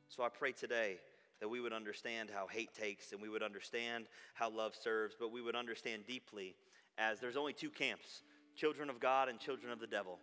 [0.10, 0.98] So I pray today
[1.40, 5.32] that we would understand how hate takes and we would understand how love serves, but
[5.32, 6.56] we would understand deeply
[7.00, 8.22] as there's only two camps
[8.56, 10.20] children of God and children of the devil.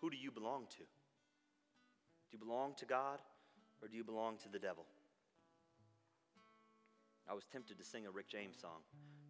[0.00, 0.78] Who do you belong to?
[0.78, 0.84] Do
[2.30, 3.18] you belong to God
[3.82, 4.84] or do you belong to the devil?
[7.28, 8.82] I was tempted to sing a Rick James song,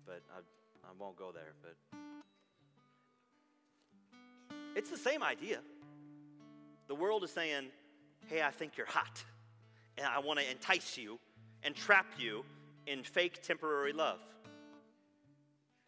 [0.05, 0.41] but I,
[0.87, 1.55] I won't go there.
[1.63, 1.77] But
[4.77, 5.61] it's the same idea.
[6.89, 7.69] The world is saying,
[8.29, 9.25] hey, I think you're hot,
[9.97, 11.19] and I want to entice you
[11.63, 12.45] and trap you
[12.87, 14.19] in fake temporary love.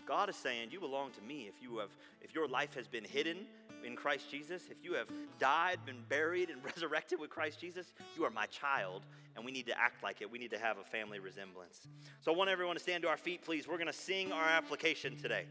[0.07, 1.91] God is saying, you belong to me if you have
[2.21, 3.39] if your life has been hidden
[3.85, 8.25] in Christ Jesus, if you have died, been buried, and resurrected with Christ Jesus, you
[8.25, 9.03] are my child,
[9.37, 10.31] and we need to act like it.
[10.31, 11.81] We need to have a family resemblance.
[12.21, 13.67] So I want everyone to stand to our feet, please.
[13.67, 15.47] We're going to sing our application today.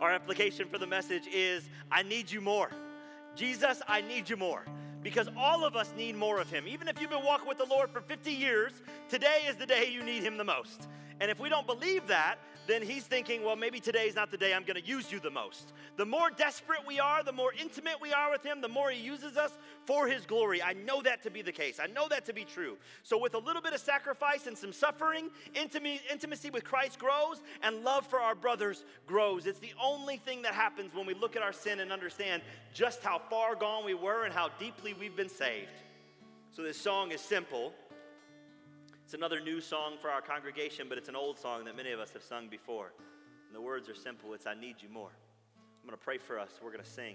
[0.00, 2.70] Our application for the message is I need you more.
[3.34, 4.64] Jesus, I need you more.
[5.02, 6.66] Because all of us need more of Him.
[6.66, 8.72] Even if you've been walking with the Lord for 50 years,
[9.08, 10.88] today is the day you need Him the most.
[11.20, 14.54] And if we don't believe that, then he's thinking, well, maybe today's not the day
[14.54, 15.72] I'm going to use you the most.
[15.96, 19.00] The more desperate we are, the more intimate we are with him, the more he
[19.00, 19.52] uses us
[19.84, 20.62] for his glory.
[20.62, 21.78] I know that to be the case.
[21.80, 22.76] I know that to be true.
[23.02, 27.84] So, with a little bit of sacrifice and some suffering, intimacy with Christ grows and
[27.84, 29.46] love for our brothers grows.
[29.46, 32.42] It's the only thing that happens when we look at our sin and understand
[32.74, 35.68] just how far gone we were and how deeply we've been saved.
[36.52, 37.72] So, this song is simple.
[39.06, 42.00] It's another new song for our congregation, but it's an old song that many of
[42.00, 42.92] us have sung before.
[43.46, 45.12] And the words are simple it's, I need you more.
[45.56, 46.50] I'm going to pray for us.
[46.60, 47.14] We're going to sing,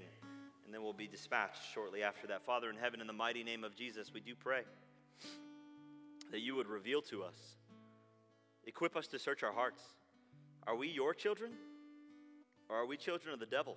[0.63, 2.45] and then we'll be dispatched shortly after that.
[2.45, 4.61] Father in heaven, in the mighty name of Jesus, we do pray
[6.31, 7.35] that you would reveal to us,
[8.65, 9.83] equip us to search our hearts.
[10.67, 11.51] Are we your children,
[12.69, 13.75] or are we children of the devil?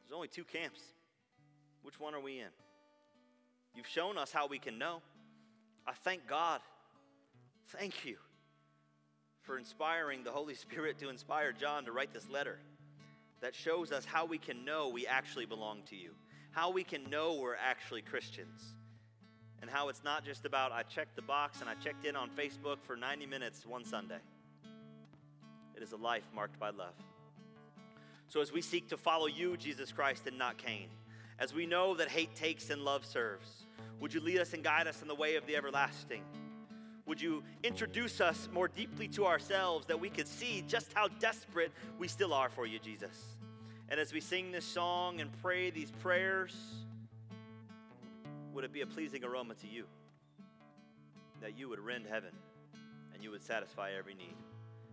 [0.00, 0.80] There's only two camps.
[1.82, 2.48] Which one are we in?
[3.74, 5.02] You've shown us how we can know.
[5.86, 6.60] I thank God.
[7.68, 8.16] Thank you
[9.42, 12.58] for inspiring the Holy Spirit to inspire John to write this letter
[13.40, 16.12] that shows us how we can know we actually belong to you,
[16.52, 18.74] how we can know we're actually Christians,
[19.60, 22.30] and how it's not just about I checked the box and I checked in on
[22.30, 24.20] Facebook for 90 minutes one Sunday.
[25.76, 26.94] It is a life marked by love.
[28.28, 30.88] So, as we seek to follow you, Jesus Christ, and not Cain,
[31.38, 33.63] as we know that hate takes and love serves,
[34.04, 36.20] would you lead us and guide us in the way of the everlasting?
[37.06, 41.72] Would you introduce us more deeply to ourselves that we could see just how desperate
[41.98, 43.18] we still are for you, Jesus?
[43.88, 46.54] And as we sing this song and pray these prayers,
[48.52, 49.86] would it be a pleasing aroma to you?
[51.40, 52.32] That you would rend heaven
[53.14, 54.36] and you would satisfy every need.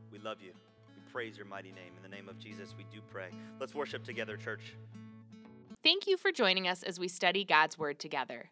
[0.10, 0.54] We love you.
[0.96, 1.92] We praise your mighty name.
[1.98, 3.28] In the name of Jesus, we do pray.
[3.60, 4.74] Let's worship together, church.
[5.84, 8.52] Thank you for joining us as we study God's Word together.